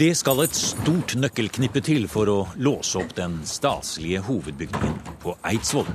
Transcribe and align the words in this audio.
Det 0.00 0.14
skal 0.16 0.38
et 0.40 0.56
stort 0.56 1.12
nøkkelknippe 1.12 1.82
til 1.84 2.06
for 2.08 2.30
å 2.32 2.36
låse 2.56 2.96
opp 2.96 3.10
den 3.18 3.34
staselige 3.44 4.22
hovedbygningen 4.24 4.94
på 5.20 5.34
Eidsvoll. 5.44 5.90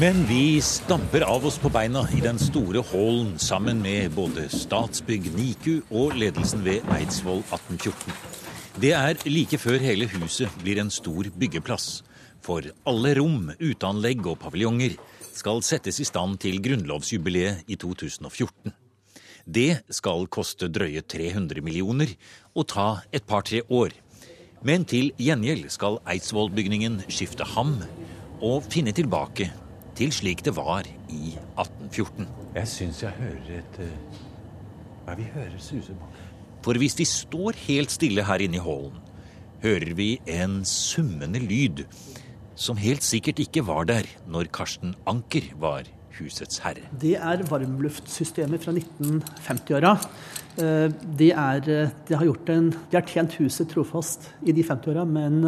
Men 0.00 0.22
vi 0.30 0.56
stamper 0.64 1.26
av 1.26 1.44
oss 1.50 1.58
på 1.60 1.68
beina 1.74 2.06
i 2.16 2.22
den 2.24 2.40
store 2.40 2.80
hallen 2.94 3.34
sammen 3.36 3.82
med 3.84 4.16
både 4.16 4.46
Statsbygg 4.54 5.28
NIKU 5.36 5.74
og 5.90 6.16
ledelsen 6.16 6.64
ved 6.64 6.88
Eidsvoll 6.96 7.44
1814. 7.50 8.16
Det 8.80 8.94
er 8.96 9.20
like 9.28 9.60
før 9.60 9.84
hele 9.84 10.08
huset 10.16 10.56
blir 10.64 10.80
en 10.80 10.94
stor 10.96 11.28
byggeplass. 11.36 12.00
For 12.40 12.64
alle 12.88 13.12
rom, 13.20 13.52
uteanlegg 13.60 14.24
og 14.32 14.40
paviljonger 14.48 14.96
skal 15.36 15.60
settes 15.60 16.00
i 16.00 16.08
stand 16.08 16.40
til 16.40 16.64
grunnlovsjubileet 16.64 17.68
i 17.68 17.76
2014. 17.84 18.72
Det 19.46 19.84
skal 19.94 20.26
koste 20.26 20.66
drøye 20.66 21.04
300 21.06 21.62
millioner 21.62 22.10
og 22.56 22.66
ta 22.72 22.86
et 23.14 23.22
par-tre 23.26 23.62
år. 23.70 23.94
Men 24.66 24.82
til 24.88 25.12
gjengjeld 25.22 25.68
skal 25.70 26.00
Eidsvollbygningen 26.10 27.04
skifte 27.06 27.46
ham 27.54 27.76
og 28.42 28.66
finne 28.66 28.90
tilbake 28.96 29.52
til 29.96 30.10
slik 30.12 30.42
det 30.44 30.56
var 30.56 30.88
i 31.08 31.36
1814. 31.54 32.26
Jeg 32.56 32.70
syns 32.72 33.02
jeg 33.04 33.14
hører 33.20 33.52
et 33.60 33.80
Hva 35.06 35.14
vi 35.14 35.28
hører 35.30 35.58
suse 35.62 35.94
bak 35.94 36.22
For 36.66 36.74
hvis 36.82 36.98
vi 36.98 37.06
står 37.06 37.58
helt 37.68 37.94
stille 37.94 38.24
her 38.26 38.42
inne 38.42 38.58
i 38.58 38.64
hallen, 38.64 38.98
hører 39.62 39.94
vi 39.94 40.16
en 40.26 40.64
summende 40.66 41.38
lyd 41.38 41.84
som 42.58 42.80
helt 42.80 43.04
sikkert 43.04 43.38
ikke 43.38 43.62
var 43.68 43.86
der 43.86 44.08
når 44.26 44.50
Karsten 44.50 44.96
Anker 45.06 45.52
var 45.60 45.86
husets 46.18 46.62
herre. 46.64 46.86
Det 46.92 47.14
er 47.18 47.44
varmluftsystemet 47.50 48.64
fra 48.64 48.74
1950-åra. 48.74 49.94
Det 50.56 50.64
de, 51.20 51.30
eh, 51.30 51.90
de, 52.08 52.16
har 52.16 52.24
de 52.24 52.96
har 52.96 53.06
tjent 53.06 53.34
huset 53.42 53.68
trofast 53.68 54.30
i 54.42 54.54
de 54.56 54.64
50-åra, 54.64 55.04
men 55.04 55.42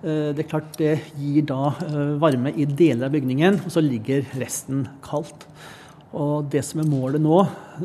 Eh, 0.00 0.30
det 0.32 0.44
er 0.44 0.48
klart 0.48 0.78
det 0.80 0.94
gir 1.20 1.44
da 1.48 1.74
eh, 1.84 2.14
varme 2.20 2.52
i 2.56 2.64
deler 2.64 3.08
av 3.08 3.14
bygningen, 3.14 3.60
og 3.66 3.74
så 3.74 3.82
ligger 3.84 4.24
resten 4.40 4.86
kaldt. 5.04 5.44
Og 6.16 6.48
det 6.50 6.64
som 6.66 6.80
er 6.82 6.88
målet 6.90 7.22
nå 7.22 7.36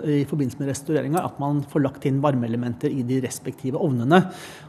i 0.02 0.24
forbindelse 0.26 0.58
med 0.62 0.72
restaureringa, 0.72 1.20
er 1.20 1.28
at 1.28 1.42
man 1.42 1.60
får 1.70 1.84
lagt 1.84 2.08
inn 2.10 2.24
varmeelementer 2.24 2.90
i 2.90 3.04
de 3.06 3.20
respektive 3.22 3.78
ovnene. 3.78 4.24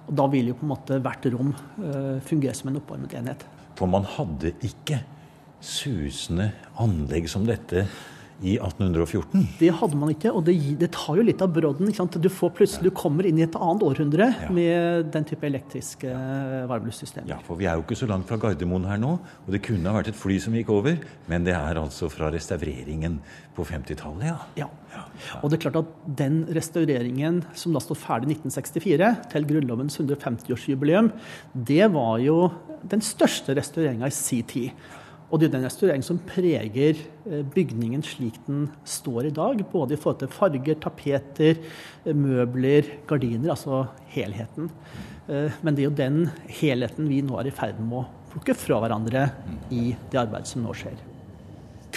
Og 0.04 0.12
da 0.18 0.26
vil 0.32 0.50
jo 0.50 0.58
på 0.58 0.66
en 0.66 0.72
måte 0.74 0.98
hvert 1.00 1.28
rom 1.32 1.54
eh, 1.54 2.16
fungere 2.26 2.56
som 2.58 2.72
en 2.72 2.80
oppvarmet 2.82 3.14
enhet. 3.16 3.46
For 3.78 3.88
man 3.92 4.04
hadde 4.16 4.52
ikke 4.66 5.00
susende 5.64 6.50
anlegg 6.82 7.28
som 7.30 7.46
dette 7.48 7.86
i 8.44 8.56
1814? 8.60 9.46
Det 9.58 9.70
hadde 9.78 9.96
man 9.96 10.10
ikke, 10.12 10.30
og 10.36 10.44
det, 10.44 10.54
det 10.80 10.90
tar 10.94 11.16
jo 11.16 11.24
litt 11.24 11.40
av 11.40 11.52
brodden. 11.54 11.88
Du 12.20 12.28
får 12.32 12.52
plutselig, 12.58 12.90
du 12.90 12.96
kommer 12.96 13.28
inn 13.28 13.38
i 13.40 13.46
et 13.46 13.56
annet 13.56 13.84
århundre 13.86 14.28
ja. 14.28 14.50
med 14.52 15.08
den 15.14 15.24
type 15.28 15.46
elektriske 15.48 16.10
ja. 16.10 16.64
varmeluftssystemer. 16.68 17.30
Ja, 17.32 17.38
for 17.46 17.60
vi 17.60 17.68
er 17.68 17.78
jo 17.78 17.86
ikke 17.86 17.98
så 17.98 18.08
langt 18.10 18.28
fra 18.28 18.38
Gardermoen 18.42 18.84
her 18.90 19.00
nå, 19.00 19.14
og 19.16 19.54
det 19.54 19.62
kunne 19.64 19.88
ha 19.88 19.96
vært 19.96 20.12
et 20.12 20.18
fly 20.20 20.36
som 20.42 20.56
gikk 20.56 20.72
over, 20.74 21.00
men 21.30 21.48
det 21.48 21.56
er 21.56 21.80
altså 21.80 22.10
fra 22.12 22.28
restaureringen 22.34 23.18
på 23.56 23.64
50-tallet, 23.64 24.28
ja. 24.28 24.36
ja. 24.60 24.68
Og 25.40 25.48
det 25.48 25.56
er 25.56 25.64
klart 25.64 25.80
at 25.80 25.96
den 26.18 26.42
restaureringen 26.52 27.40
som 27.56 27.72
da 27.72 27.80
står 27.80 28.00
ferdig 28.02 28.34
i 28.34 28.36
1964, 28.36 29.10
til 29.32 29.48
Grunnlovens 29.48 29.96
150-årsjubileum, 30.02 31.08
det 31.56 31.88
var 31.96 32.20
jo 32.20 32.50
den 32.86 33.00
største 33.04 33.56
restaureringa 33.56 34.10
i 34.10 34.14
si 34.14 34.42
tid. 34.46 34.86
Og 35.26 35.40
det 35.40 35.48
er 35.48 35.56
den 35.56 35.66
restaureringen 35.66 36.06
som 36.06 36.20
preger 36.22 37.00
eh, 37.26 37.42
bygningen 37.54 38.04
slik 38.06 38.38
den 38.46 38.68
står 38.86 39.30
i 39.30 39.34
dag. 39.34 39.64
Både 39.72 39.96
i 39.96 39.98
forhold 40.00 40.20
til 40.22 40.30
farger, 40.30 40.78
tapeter, 40.82 41.58
eh, 42.04 42.14
møbler, 42.14 42.92
gardiner. 43.10 43.50
Altså 43.56 43.84
helheten. 44.14 44.70
Eh, 45.26 45.50
men 45.62 45.74
det 45.74 45.82
er 45.82 45.90
jo 45.90 45.98
den 45.98 46.22
helheten 46.60 47.10
vi 47.10 47.24
nå 47.26 47.40
er 47.40 47.50
i 47.50 47.56
ferd 47.56 47.82
med 47.82 48.04
å 48.04 48.06
plukke 48.36 48.54
fra 48.58 48.78
hverandre 48.84 49.28
i 49.74 49.88
det 50.12 50.22
arbeidet 50.22 50.52
som 50.52 50.62
nå 50.62 50.74
skjer. 50.76 51.15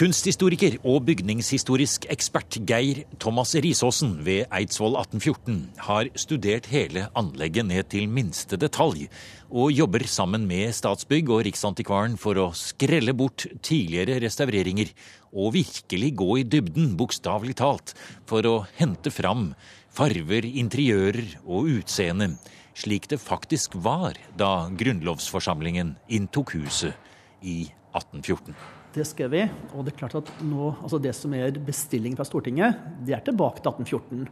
Kunsthistoriker 0.00 0.78
og 0.88 1.02
bygningshistorisk 1.10 2.06
ekspert 2.08 2.56
Geir 2.64 3.02
Thomas 3.20 3.50
Risaasen 3.52 4.14
ved 4.24 4.46
Eidsvoll 4.48 4.94
1814 4.96 5.58
har 5.84 6.08
studert 6.16 6.70
hele 6.72 7.02
anlegget 7.20 7.68
ned 7.68 7.90
til 7.92 8.06
minste 8.08 8.56
detalj, 8.56 9.10
og 9.52 9.74
jobber 9.76 10.06
sammen 10.08 10.46
med 10.48 10.72
Statsbygg 10.72 11.28
og 11.28 11.42
Riksantikvaren 11.44 12.16
for 12.16 12.40
å 12.40 12.48
skrelle 12.56 13.12
bort 13.12 13.44
tidligere 13.60 14.16
restaureringer 14.24 14.94
og 15.36 15.52
virkelig 15.58 16.10
gå 16.16 16.30
i 16.40 16.48
dybden, 16.48 16.96
bokstavelig 16.96 17.58
talt, 17.60 17.92
for 18.24 18.48
å 18.48 18.56
hente 18.80 19.12
fram 19.12 19.50
farver, 19.92 20.48
interiører 20.48 21.42
og 21.44 21.74
utseende 21.76 22.38
slik 22.72 23.12
det 23.12 23.20
faktisk 23.20 23.76
var 23.84 24.16
da 24.32 24.70
grunnlovsforsamlingen 24.72 25.98
inntok 26.08 26.56
huset 26.56 26.96
i 27.44 27.66
1814. 27.92 28.79
Det 28.90 29.04
skrev 29.06 29.30
vi. 29.30 29.42
Og 29.74 29.84
det 29.86 29.92
er 29.92 30.00
klart 30.00 30.16
at 30.18 30.30
nå, 30.42 30.72
altså 30.82 30.98
det 31.02 31.12
som 31.14 31.34
er 31.38 31.58
bestilling 31.62 32.16
fra 32.18 32.26
Stortinget, 32.26 32.78
det 33.06 33.14
er 33.14 33.22
tilbake 33.26 33.62
til 33.62 33.70
1814. 33.70 34.24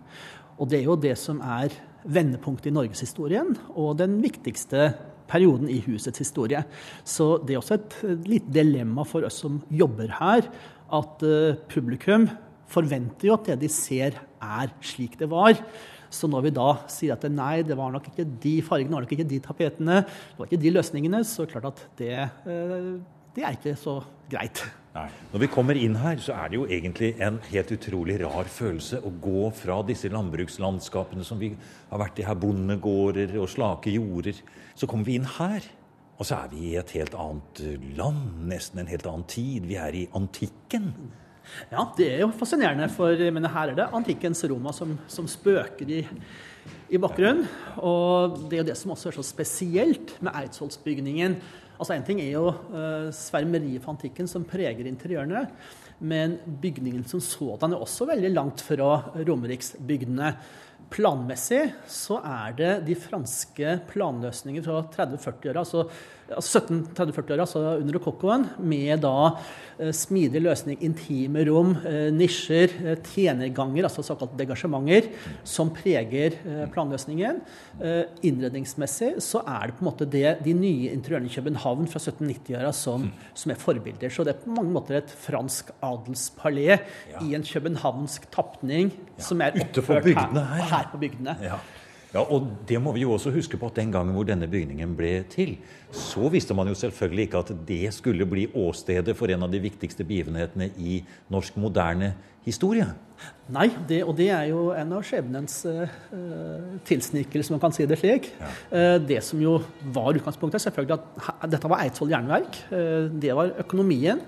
Og 0.59 0.71
det 0.71 0.81
er 0.81 0.89
jo 0.89 0.97
det 0.99 1.15
som 1.21 1.39
er 1.45 1.75
vendepunktet 2.09 2.71
i 2.71 2.75
norgeshistorien, 2.75 3.53
og 3.79 3.99
den 4.01 4.17
viktigste 4.23 4.91
perioden 5.29 5.69
i 5.71 5.79
husets 5.85 6.19
historie. 6.23 6.65
Så 7.07 7.37
det 7.45 7.55
er 7.55 7.61
også 7.61 7.79
et 7.79 7.99
lite 8.27 8.51
dilemma 8.57 9.05
for 9.07 9.27
oss 9.29 9.43
som 9.45 9.61
jobber 9.71 10.11
her, 10.19 10.49
at 10.89 11.23
uh, 11.23 11.59
publikum 11.71 12.27
forventer 12.69 13.29
jo 13.29 13.37
at 13.37 13.53
det 13.53 13.61
de 13.63 13.71
ser, 13.73 14.19
er 14.39 14.73
slik 14.85 15.19
det 15.21 15.29
var. 15.31 15.61
Så 16.11 16.29
når 16.31 16.47
vi 16.47 16.55
da 16.57 16.71
sier 16.91 17.15
at 17.15 17.27
nei, 17.31 17.61
det 17.67 17.77
var 17.79 17.93
nok 17.93 18.09
ikke 18.11 18.27
de 18.43 18.57
fargene, 18.65 18.89
det 18.89 18.97
var 18.97 19.05
nok 19.05 19.15
ikke 19.15 19.29
de 19.29 19.41
tapetene, 19.45 20.01
det 20.03 20.41
var 20.41 20.49
ikke 20.49 20.63
de 20.65 20.75
løsningene, 20.75 21.23
så 21.29 21.45
er 21.45 21.49
det 21.49 21.55
klart 21.55 21.71
at 21.71 21.85
det 22.01 22.15
uh, 22.49 22.99
det 23.39 23.47
er 23.47 23.55
ikke 23.55 23.79
så 23.79 24.01
greit. 24.31 24.65
Nei. 24.97 25.07
Når 25.31 25.43
vi 25.45 25.49
kommer 25.53 25.79
inn 25.79 25.95
her, 26.01 26.19
så 26.19 26.35
er 26.35 26.51
det 26.51 26.59
jo 26.59 26.65
egentlig 26.67 27.13
en 27.23 27.39
helt 27.53 27.71
utrolig 27.77 28.17
rar 28.25 28.49
følelse 28.51 28.99
å 29.07 29.13
gå 29.23 29.45
fra 29.55 29.77
disse 29.87 30.11
landbrukslandskapene 30.11 31.27
som 31.27 31.39
vi 31.39 31.53
har 31.91 32.03
vært 32.03 32.19
i 32.19 32.27
her, 32.27 32.39
bondegårder 32.41 33.37
og 33.39 33.47
slake 33.53 33.95
jorder. 33.95 34.41
Så 34.75 34.89
kommer 34.91 35.07
vi 35.07 35.19
inn 35.21 35.29
her, 35.37 35.63
og 36.19 36.27
så 36.27 36.41
er 36.41 36.51
vi 36.51 36.73
i 36.73 36.77
et 36.81 36.97
helt 36.99 37.15
annet 37.15 37.63
land, 38.01 38.43
nesten 38.51 38.83
en 38.83 38.91
helt 38.91 39.07
annen 39.07 39.29
tid. 39.31 39.69
Vi 39.71 39.79
er 39.79 39.95
i 39.95 40.09
antikken. 40.19 40.91
Ja, 41.71 41.87
det 41.97 42.11
er 42.17 42.25
jo 42.25 42.33
fascinerende, 42.37 42.91
for 42.93 43.23
men 43.33 43.47
her 43.49 43.71
er 43.71 43.79
det 43.79 43.89
antikkens 43.97 44.43
Roma 44.51 44.75
som, 44.75 44.99
som 45.09 45.31
spøker 45.31 45.95
i, 45.95 46.03
i 46.91 47.01
bakgrunnen. 47.01 47.47
Og 47.79 48.43
det 48.49 48.59
er 48.59 48.65
jo 48.65 48.69
det 48.73 48.77
som 48.83 48.93
også 48.97 49.13
er 49.13 49.21
så 49.21 49.25
spesielt 49.31 50.17
med 50.19 50.35
Eidsvollsbygningen 50.43 51.39
Altså 51.79 51.95
Én 51.95 52.07
ting 52.07 52.21
er 52.21 52.33
jo 52.33 52.49
uh, 52.51 53.09
svermeriet 53.15 53.85
for 53.85 53.95
antikken 53.95 54.27
som 54.31 54.47
preger 54.49 54.87
interiørene. 54.91 55.45
Men 55.99 56.37
bygningen 56.63 57.05
som 57.07 57.23
sådan 57.23 57.75
er 57.75 57.83
også 57.83 58.07
veldig 58.11 58.33
langt 58.35 58.63
fra 58.67 58.91
Romeriksbygdene. 59.15 60.33
Planmessig 60.91 61.63
så 61.91 62.21
er 62.25 62.55
det 62.59 62.73
de 62.87 62.97
franske 62.99 63.75
planløsningene 63.91 64.65
fra 64.65 64.83
30-40-åra, 64.95 65.65
altså 65.65 65.85
1730-40-åra, 66.37 67.45
altså 67.45 67.63
under 67.79 67.97
rokokkoen, 67.97 68.45
med 68.61 69.01
da 69.05 69.13
eh, 69.79 69.93
smidig 69.97 70.43
løsning, 70.45 70.79
intime 70.85 71.45
rom, 71.49 71.73
eh, 71.89 72.09
nisjer, 72.13 72.75
eh, 72.83 72.99
tjenerganger, 73.15 73.87
altså 73.89 74.05
såkalt 74.05 74.37
degasjementer, 74.39 75.09
som 75.49 75.71
preger 75.75 76.37
planløsningen. 76.75 77.41
Innredningsmessig 78.27 79.15
så 79.25 79.41
er 79.49 79.71
det 79.71 79.79
på 79.79 79.83
en 79.83 79.89
måte 79.89 80.09
det, 80.11 80.27
de 80.45 80.53
nye 80.57 80.93
interiørene 80.93 81.31
i 81.31 81.33
København 81.33 81.89
fra 81.91 82.03
1790-åra 82.03 82.73
som, 82.77 83.09
som, 83.33 83.53
er 83.53 83.61
forbilder. 83.61 84.13
Så 84.13 84.27
det 84.27 84.35
er 84.35 84.45
på 84.45 84.55
mange 84.55 84.75
måter 84.75 85.01
et 85.01 85.15
fransk 85.25 85.73
adelspalé 85.85 86.69
ja. 86.77 87.25
i 87.25 87.35
en 87.39 87.47
københavnsk 87.47 88.29
tapning 88.35 88.93
ja. 88.93 89.25
som 89.31 89.43
er 89.45 89.57
oppført 89.65 90.11
her, 90.13 90.39
her, 90.69 90.89
på 90.93 91.01
bygdene. 91.01 91.39
Ja. 91.43 91.59
Ja, 92.15 92.23
og 92.23 92.47
det 92.69 92.79
må 92.81 92.95
vi 92.97 93.03
jo 93.05 93.13
også 93.13 93.33
huske 93.35 93.59
på 93.61 93.69
at 93.69 93.77
Den 93.77 93.91
gangen 93.93 94.15
hvor 94.17 94.25
denne 94.25 94.49
bygningen 94.49 94.95
ble 94.97 95.25
til, 95.29 95.59
så 95.93 96.31
visste 96.33 96.57
man 96.57 96.69
jo 96.71 96.77
selvfølgelig 96.79 97.29
ikke 97.29 97.43
at 97.45 97.53
det 97.69 97.93
skulle 97.97 98.27
bli 98.29 98.47
åstedet 98.57 99.17
for 99.17 99.29
en 99.29 99.45
av 99.45 99.53
de 99.53 99.61
viktigste 99.61 100.07
begivenhetene 100.09 100.71
i 100.81 101.03
norsk 101.29 101.57
moderne 101.61 102.15
historie. 102.49 102.87
Nei, 103.53 103.67
det, 103.89 104.03
og 104.07 104.15
det 104.17 104.29
er 104.33 104.47
jo 104.51 104.69
en 104.77 104.93
av 104.95 105.05
skjebnens 105.05 105.61
uh, 105.67 105.91
tilsnikelser, 106.89 107.55
man 107.55 107.63
kan 107.63 107.75
si 107.75 107.87
det 107.89 107.99
slik. 108.01 108.29
Ja. 108.39 108.51
Uh, 108.73 108.97
det 109.05 109.21
som 109.27 109.41
jo 109.43 109.59
var 109.95 110.17
utgangspunktet, 110.17 110.63
selvfølgelig 110.65 110.97
at 110.97 111.49
dette 111.51 111.71
var 111.71 111.83
Eidsvoll 111.85 112.13
jernverk. 112.15 112.61
Uh, 112.71 113.09
det 113.21 113.35
var 113.37 113.53
økonomien. 113.65 114.23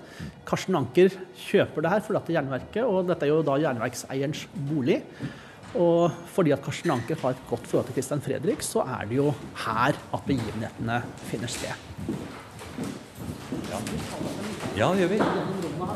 Karsten 0.45 0.77
Anker 0.77 1.13
kjøper 1.47 1.85
det 1.85 1.93
her 1.95 2.03
for 2.05 2.19
dette 2.19 2.35
jernverket, 2.35 2.83
og 2.83 3.07
dette 3.09 3.25
er 3.25 3.33
jo 3.33 3.45
da 3.47 3.57
jernverkseierens 3.63 4.45
bolig. 4.69 5.01
Og 5.75 6.11
fordi 6.27 6.51
at 6.51 6.63
Karsten 6.63 6.91
Anker 6.91 7.19
har 7.21 7.35
et 7.35 7.43
godt 7.49 7.67
forhold 7.67 7.87
til 7.87 7.95
Christian 7.95 8.21
Fredrik, 8.21 8.61
så 8.65 8.83
er 8.83 9.07
det 9.07 9.17
jo 9.21 9.31
her 9.65 9.95
at 9.95 10.27
begivenhetene 10.27 11.01
finner 11.29 11.47
sted. 11.47 11.75
Ja, 13.71 13.79
ja 14.77 14.91
det 14.93 15.03
gjør 15.05 15.11
vi. 15.15 15.21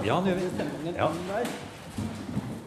Ja, 0.07 0.19
det 0.23 0.35
gjør 0.35 0.39
vi. 0.39 0.95
Ja. 0.95 1.09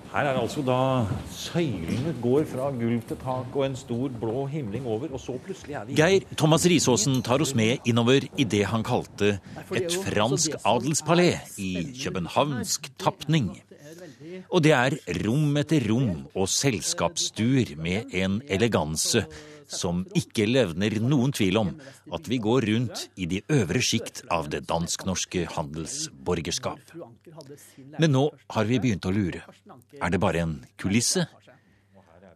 Her 0.08 0.24
er 0.24 0.38
altså 0.40 0.62
da 0.64 1.04
søylene 1.36 2.14
går 2.22 2.46
fra 2.48 2.70
gulv 2.72 3.02
til 3.10 3.18
tak 3.20 3.52
og 3.52 3.64
en 3.66 3.74
stor 3.76 4.08
blå 4.20 4.46
himling 4.48 4.86
over, 4.88 5.10
og 5.12 5.20
så 5.20 5.34
plutselig 5.44 5.76
er 5.76 5.84
vi 5.84 5.96
Geir 5.98 6.24
Thomas 6.32 6.64
Risaasen 6.64 7.20
tar 7.22 7.44
oss 7.44 7.52
med 7.54 7.84
innover 7.84 8.24
i 8.40 8.46
det 8.48 8.64
han 8.70 8.84
kalte 8.88 9.34
et 9.76 9.98
fransk 10.06 10.56
adelspalé 10.64 11.28
i 11.60 11.70
københavnsk 12.00 12.88
tapning. 12.98 13.52
Og 14.48 14.62
det 14.64 14.74
er 14.76 14.96
rom 15.24 15.56
etter 15.60 15.84
rom 15.88 16.26
og 16.34 16.48
selskapsstuer 16.52 17.76
med 17.80 18.14
en 18.16 18.40
eleganse 18.48 19.24
som 19.68 20.00
ikke 20.16 20.46
levner 20.48 20.96
noen 21.04 21.32
tvil 21.36 21.58
om 21.60 21.72
at 22.16 22.28
vi 22.30 22.38
går 22.42 22.66
rundt 22.70 23.04
i 23.20 23.28
de 23.28 23.42
øvre 23.52 23.82
sjikt 23.84 24.22
av 24.32 24.48
det 24.52 24.64
dansk-norske 24.68 25.44
handelsborgerskap. 25.54 26.80
Men 28.00 28.14
nå 28.16 28.24
har 28.56 28.70
vi 28.70 28.80
begynt 28.80 29.08
å 29.08 29.12
lure. 29.14 29.44
Er 30.00 30.14
det 30.14 30.22
bare 30.22 30.44
en 30.46 30.56
kulisse? 30.80 31.26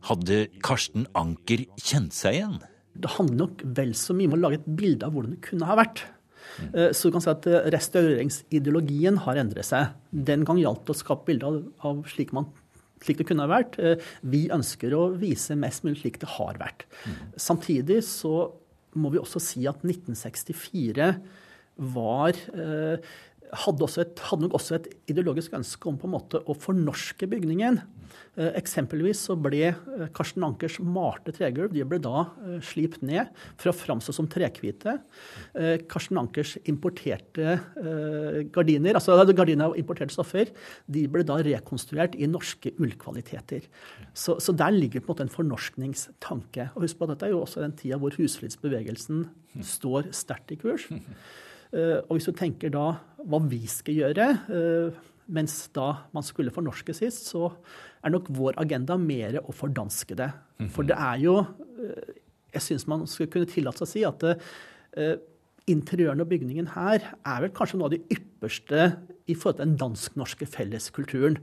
Hadde 0.03 0.45
Karsten 0.65 1.07
Anker 1.17 1.65
kjent 1.79 2.15
seg 2.17 2.41
igjen? 2.41 2.59
Det 2.93 3.15
handler 3.15 3.47
nok 3.47 3.63
vel 3.79 3.95
så 3.97 4.13
mye 4.17 4.29
om 4.29 4.37
å 4.37 4.43
lage 4.43 4.61
et 4.61 4.69
bilde 4.69 5.07
av 5.07 5.15
hvordan 5.15 5.37
det 5.37 5.45
kunne 5.47 5.69
ha 5.71 5.79
vært. 5.79 6.05
Eh, 6.73 6.91
så 6.95 7.09
du 7.09 7.15
kan 7.15 7.25
si 7.25 7.31
at 7.33 7.47
eh, 7.51 7.69
Restaureringsideologien 7.75 9.21
har 9.27 9.41
endret 9.41 9.69
seg. 9.69 9.95
Den 10.11 10.47
gang 10.49 10.61
gjaldt 10.61 10.85
det 10.89 10.97
å 10.97 11.01
skape 11.01 11.29
bilde 11.31 11.55
av 11.87 12.05
slik 12.13 12.35
man 12.37 12.51
slik 13.03 13.19
det 13.19 13.27
kunne 13.27 13.47
ha 13.49 13.51
vært. 13.51 13.79
Eh, 13.83 13.99
vi 14.31 14.45
ønsker 14.55 14.95
å 14.95 15.09
vise 15.19 15.57
mest 15.59 15.87
mulig 15.87 16.03
slik 16.05 16.21
det 16.23 16.31
har 16.37 16.61
vært. 16.61 16.87
Samtidig 17.41 18.03
så 18.07 18.53
må 18.95 19.11
vi 19.11 19.19
også 19.19 19.41
si 19.43 19.65
at 19.67 19.83
1964 19.83 21.09
var 21.93 22.37
hadde, 22.37 23.87
et, 24.03 24.21
hadde, 24.29 24.45
nok 24.45 24.57
også 24.59 24.77
et 24.77 24.91
ideologisk 25.11 25.55
ønske 25.57 25.89
om 25.89 25.97
på 26.01 26.09
en 26.09 26.15
måte 26.15 26.43
å 26.45 26.57
fornorske 26.57 27.27
bygningen. 27.33 27.81
Eh, 28.33 28.49
eksempelvis 28.57 29.27
så 29.27 29.35
ble 29.37 29.67
eh, 29.69 30.05
Karsten 30.17 30.45
Ankers 30.47 30.79
malte 30.81 31.35
tregulv 31.37 31.75
de 31.75 31.83
ble 31.85 31.99
da 32.01 32.23
eh, 32.41 32.63
slipt 32.65 33.03
ned 33.05 33.29
for 33.61 33.69
å 33.69 33.75
framstå 33.77 34.15
som 34.17 34.29
trekvite. 34.31 34.95
Karsten 35.91 36.19
Ankers 36.21 36.55
importerte 36.69 37.59
gardiner, 38.55 38.97
altså 38.97 39.17
gardiner 39.37 39.69
av 39.69 39.77
importerte 39.79 40.15
stoffer, 40.15 40.51
de 40.91 41.05
ble 41.13 41.25
da 41.29 41.39
rekonstruert 41.45 42.17
i 42.17 42.29
norske 42.31 42.73
ullkvaliteter. 42.81 43.67
Så, 44.15 44.39
så, 44.43 44.55
der 44.57 44.73
ligger 44.75 45.03
på 45.03 45.11
en 45.11 45.13
måte 45.13 45.27
en 45.27 45.35
fornorskningstanke. 45.35 46.71
Og 46.73 46.87
husk 46.87 46.99
på 46.99 47.07
at 47.07 47.15
dette 47.15 47.29
er 47.29 47.35
jo 47.35 47.43
også 47.45 47.65
den 47.65 47.77
tida 47.79 48.01
hvor 48.01 48.17
husflidsbevegelsen 48.17 49.27
står 49.75 50.11
sterkt 50.17 50.55
i 50.57 50.61
kurs. 50.63 50.89
Og 51.73 52.13
hvis 52.17 52.29
du 52.29 52.35
tenker 52.37 52.73
da 52.73 52.87
hva 53.21 53.41
vi 53.49 53.63
skal 53.71 54.01
gjøre, 54.03 54.29
mens 55.33 55.57
da 55.77 55.89
man 56.17 56.27
skulle 56.27 56.55
fornorske 56.55 56.97
sist, 56.97 57.29
så 57.31 57.51
er 58.03 58.15
nok 58.15 58.31
vår 58.35 58.59
agenda 58.63 58.97
mer 58.99 59.41
å 59.43 59.55
fordanske 59.55 60.17
det. 60.19 60.31
For 60.75 60.87
det 60.87 60.99
er 60.99 61.21
jo 61.23 61.39
eh, 61.43 62.19
Jeg 62.53 62.67
syns 62.67 62.89
man 62.91 63.07
skulle 63.09 63.33
kunne 63.33 63.49
tillate 63.49 63.81
seg 63.81 63.87
å 63.87 63.93
si 63.93 64.03
at 64.05 65.23
interiøren 65.73 66.21
og 66.21 66.29
bygningen 66.29 66.67
her 66.75 67.01
er 67.01 67.45
vel 67.45 67.53
kanskje 67.57 67.79
noe 67.79 67.89
av 67.89 67.95
det 67.95 68.03
ypperste 68.13 68.91
i 69.31 69.33
forhold 69.33 69.57
til 69.57 69.65
den 69.65 69.79
dansk-norske 69.81 70.49
felleskulturen. 70.51 71.39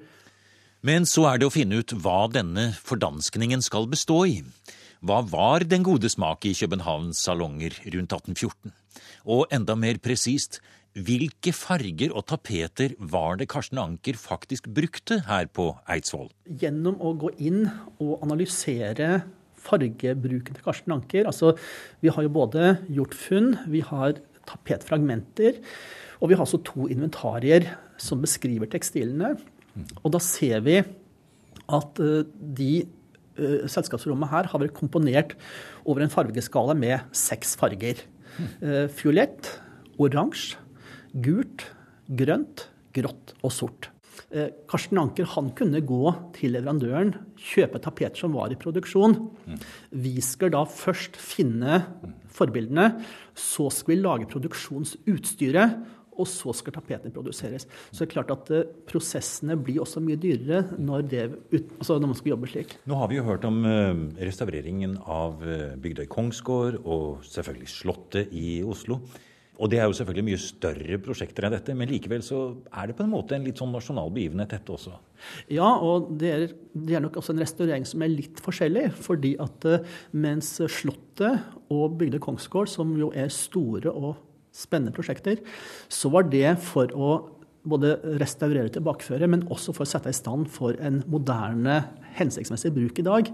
Men 0.85 1.07
så 1.09 1.25
er 1.27 1.39
det 1.39 1.47
å 1.49 1.53
finne 1.53 1.81
ut 1.81 1.95
hva 2.03 2.27
denne 2.31 2.69
fordanskningen 2.87 3.63
skal 3.65 3.89
bestå 3.91 4.21
i. 4.29 4.37
Hva 5.03 5.21
var 5.27 5.63
den 5.67 5.83
gode 5.87 6.11
smak 6.11 6.45
i 6.47 6.55
Københavns 6.55 7.21
salonger 7.23 7.75
rundt 7.85 8.15
1814? 8.15 8.73
Og 9.31 9.51
enda 9.55 9.75
mer 9.79 9.99
presist, 10.03 10.59
hvilke 10.97 11.53
farger 11.53 12.13
og 12.17 12.25
tapeter 12.31 12.95
var 12.97 13.37
det 13.39 13.49
Karsten 13.51 13.77
Anker 13.81 14.17
faktisk 14.17 14.69
brukte 14.73 15.19
her 15.27 15.49
på 15.53 15.71
Eidsvoll? 15.89 16.29
Gjennom 16.49 16.97
å 16.97 17.13
gå 17.19 17.31
inn 17.37 17.67
og 18.01 18.23
analysere 18.25 19.21
fargebruken 19.59 20.55
til 20.55 20.65
Karsten 20.65 20.95
Anker 20.95 21.27
altså 21.29 21.53
Vi 22.01 22.11
har 22.13 22.25
jo 22.25 22.31
både 22.33 22.77
gjort 22.89 23.15
funn, 23.17 23.53
vi 23.69 23.83
har 23.85 24.17
tapetfragmenter, 24.49 25.59
og 26.19 26.31
vi 26.31 26.37
har 26.37 26.45
altså 26.45 26.61
to 26.65 26.87
inventarier 26.89 27.67
som 28.01 28.23
beskriver 28.23 28.69
tekstilene. 28.71 29.35
Og 30.01 30.09
da 30.15 30.21
ser 30.23 30.63
vi 30.65 30.79
at 31.69 32.01
eh, 32.01 32.23
de 32.57 32.71
uh, 33.37 33.67
selskapsrommet 33.69 34.31
her 34.31 34.49
har 34.49 34.63
vært 34.63 34.73
komponert 34.73 35.35
over 35.85 36.01
en 36.01 36.09
fargeskala 36.09 36.73
med 36.73 37.05
seks 37.13 37.53
farger. 37.59 38.01
Uh, 38.63 38.87
fiolett, 38.89 39.51
oransje, 40.01 40.57
gult, 41.13 41.65
grønt, 42.09 42.67
grått 42.95 43.35
og 43.43 43.53
sort. 43.53 43.89
Uh, 44.29 44.49
Karsten 44.69 44.99
Anker 44.99 45.29
han 45.35 45.51
kunne 45.57 45.81
gå 45.85 46.13
til 46.35 46.53
leverandøren, 46.53 47.13
kjøpe 47.39 47.81
tapeter 47.81 48.19
som 48.19 48.35
var 48.35 48.51
i 48.53 48.59
produksjon. 48.59 49.15
Vi 49.89 50.17
skal 50.25 50.53
da 50.53 50.65
først 50.69 51.17
finne 51.17 51.83
forbildene, 52.35 52.91
så 53.37 53.69
skal 53.73 53.95
vi 53.95 54.03
lage 54.03 54.29
produksjonsutstyret 54.29 55.95
og 56.19 56.27
så 56.27 56.51
skal 56.51 56.73
tapetene 56.75 57.13
produseres. 57.15 57.63
Så 57.93 58.01
det 58.03 58.09
er 58.09 58.13
klart 58.17 58.33
at 58.33 58.49
uh, 58.51 58.65
prosessene 58.89 59.55
blir 59.55 59.79
også 59.85 60.03
mye 60.03 60.19
dyrere 60.19 60.75
når, 60.75 61.05
det, 61.07 61.23
altså 61.79 61.95
når, 61.95 62.11
man 62.11 62.19
skal 62.19 62.33
jobbe 62.33 62.51
slik. 62.51 62.75
Nå 62.91 62.99
har 62.99 63.07
vi 63.07 63.21
jo 63.21 63.23
hørt 63.29 63.47
om 63.47 63.61
uh, 63.63 64.03
restaureringen 64.19 64.97
av 65.07 65.39
Bygdøy 65.79 66.09
kongsgård 66.11 66.81
og 66.83 67.23
selvfølgelig 67.29 67.71
Slottet 67.71 68.35
i 68.35 68.59
Oslo. 68.67 68.99
Og 69.59 69.67
det 69.71 69.81
er 69.81 69.89
jo 69.89 69.95
selvfølgelig 69.97 70.25
mye 70.29 70.39
større 70.39 70.97
prosjekter 71.03 71.45
enn 71.45 71.55
dette, 71.55 71.73
men 71.75 71.89
likevel 71.91 72.23
så 72.23 72.39
er 72.71 72.89
det 72.89 72.95
på 72.95 73.03
en 73.03 73.11
måte 73.11 73.35
en 73.35 73.43
litt 73.43 73.59
sånn 73.59 73.73
nasjonal 73.75 74.11
begivenhet, 74.15 74.53
dette 74.53 74.71
også? 74.71 74.95
Ja, 75.51 75.67
og 75.83 76.13
det 76.21 76.31
er, 76.31 76.45
det 76.71 76.95
er, 76.95 77.03
nok 77.03 77.19
også 77.19 77.35
en 77.35 77.43
restaurering 77.43 77.87
som 77.87 78.05
er 78.05 78.13
litt 78.13 78.39
forskjellig. 78.43 78.87
Fordi 79.03 79.33
at 79.43 79.67
mens 80.15 80.55
Slottet 80.71 81.43
og 81.75 81.99
Bygdøy 81.99 82.21
kongsgård, 82.23 82.71
som 82.71 82.95
jo 82.99 83.11
er 83.11 83.27
store 83.33 83.91
og 83.91 84.13
spennende 84.55 84.95
prosjekter, 84.95 85.43
så 85.91 86.11
var 86.13 86.31
det 86.31 86.55
for 86.63 86.95
å 86.95 87.11
både 87.67 87.95
restaurere 88.21 88.69
og 88.69 88.75
tilbakeføre, 88.75 89.27
men 89.31 89.47
også 89.51 89.73
for 89.75 89.85
å 89.85 89.89
sette 89.89 90.11
i 90.11 90.15
stand 90.15 90.47
for 90.51 90.77
en 90.83 91.01
moderne, 91.11 91.81
hensiktsmessig 92.19 92.71
bruk 92.75 93.01
i 93.01 93.05
dag. 93.07 93.31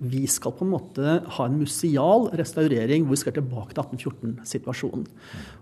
Vi 0.00 0.22
skal 0.32 0.54
på 0.56 0.64
en 0.64 0.72
måte 0.72 1.18
ha 1.36 1.46
en 1.46 1.58
museal 1.60 2.30
restaurering 2.40 3.04
hvor 3.04 3.18
vi 3.18 3.20
skal 3.20 3.36
tilbake 3.36 3.76
til 3.76 3.84
1814-situasjonen. 3.84 5.04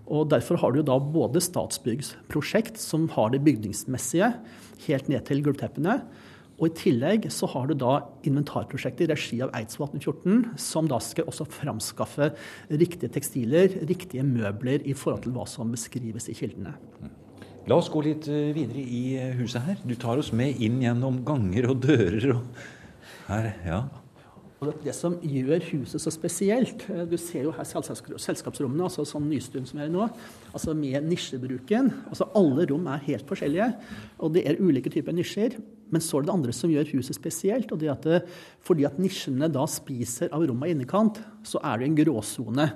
Og 0.07 0.29
Derfor 0.31 0.61
har 0.61 0.73
du 0.73 0.81
da 0.87 0.95
både 0.99 1.43
Statsbyggs 1.43 2.13
prosjekt, 2.31 2.79
som 2.79 3.09
har 3.17 3.33
det 3.33 3.43
bygningsmessige, 3.45 4.31
helt 4.87 5.11
ned 5.11 5.25
til 5.27 5.43
gulvteppene, 5.43 5.99
og 6.59 6.67
I 6.67 6.75
tillegg 6.75 7.29
så 7.31 7.47
har 7.53 7.69
du 7.69 7.75
da 7.79 8.01
inventarprosjektet 8.27 9.05
i 9.05 9.13
regi 9.13 9.37
av 9.43 9.53
Eidsvoll 9.55 9.93
1814, 9.93 10.57
som 10.59 10.89
da 10.91 10.99
skal 11.03 11.29
også 11.31 11.47
framskaffe 11.47 12.33
riktige 12.67 13.11
tekstiler, 13.15 13.79
riktige 13.87 14.27
møbler 14.27 14.83
i 14.83 14.95
forhold 14.95 15.23
til 15.23 15.35
hva 15.37 15.47
som 15.47 15.71
beskrives 15.71 16.27
i 16.27 16.35
kildene. 16.35 16.75
La 17.69 17.77
oss 17.77 17.89
gå 17.93 18.01
litt 18.01 18.25
eh, 18.31 18.49
videre 18.55 18.81
i 18.81 19.01
eh, 19.19 19.33
huset 19.37 19.61
her. 19.61 19.77
Du 19.85 19.93
tar 19.99 20.17
oss 20.17 20.31
med 20.33 20.57
inn 20.63 20.79
gjennom 20.81 21.19
ganger 21.25 21.67
og 21.69 21.83
dører. 21.83 22.31
og 22.33 23.27
her, 23.27 23.49
ja. 23.61 23.81
Det 24.81 24.95
som 24.97 25.19
gjør 25.21 25.61
huset 25.69 26.01
så 26.01 26.11
spesielt 26.11 26.81
eh, 26.89 27.03
Du 27.07 27.13
ser 27.21 27.45
jo 27.45 27.53
her 27.53 27.67
selskapsrommene, 27.69 28.87
altså 28.87 29.05
sånn 29.05 29.27
nystuen 29.29 29.69
som 29.69 29.83
er 29.83 29.91
nå, 29.93 30.07
altså 30.49 30.73
med 30.73 31.05
nisjebruken. 31.11 31.91
altså 32.09 32.31
Alle 32.39 32.65
rom 32.71 32.89
er 32.89 33.05
helt 33.05 33.29
forskjellige, 33.29 33.69
og 34.17 34.33
det 34.33 34.47
er 34.49 34.57
ulike 34.63 34.89
typer 34.89 35.13
nisjer. 35.13 35.59
Men 35.93 36.01
så 36.01 36.17
er 36.17 36.25
det 36.25 36.31
det 36.31 36.37
andre 36.39 36.55
som 36.57 36.73
gjør 36.73 36.89
huset 36.95 37.19
spesielt. 37.19 37.69
og 37.69 37.83
det 37.83 37.93
at 37.93 38.31
Fordi 38.65 38.89
at 38.89 38.97
nisjene 38.97 39.51
da 39.53 39.69
spiser 39.69 40.33
av 40.33 40.47
rommet 40.49 40.73
i 40.73 40.79
innekant, 40.79 41.21
så 41.45 41.61
er 41.61 41.77
det 41.77 41.91
en 41.91 42.01
gråsone. 42.01 42.71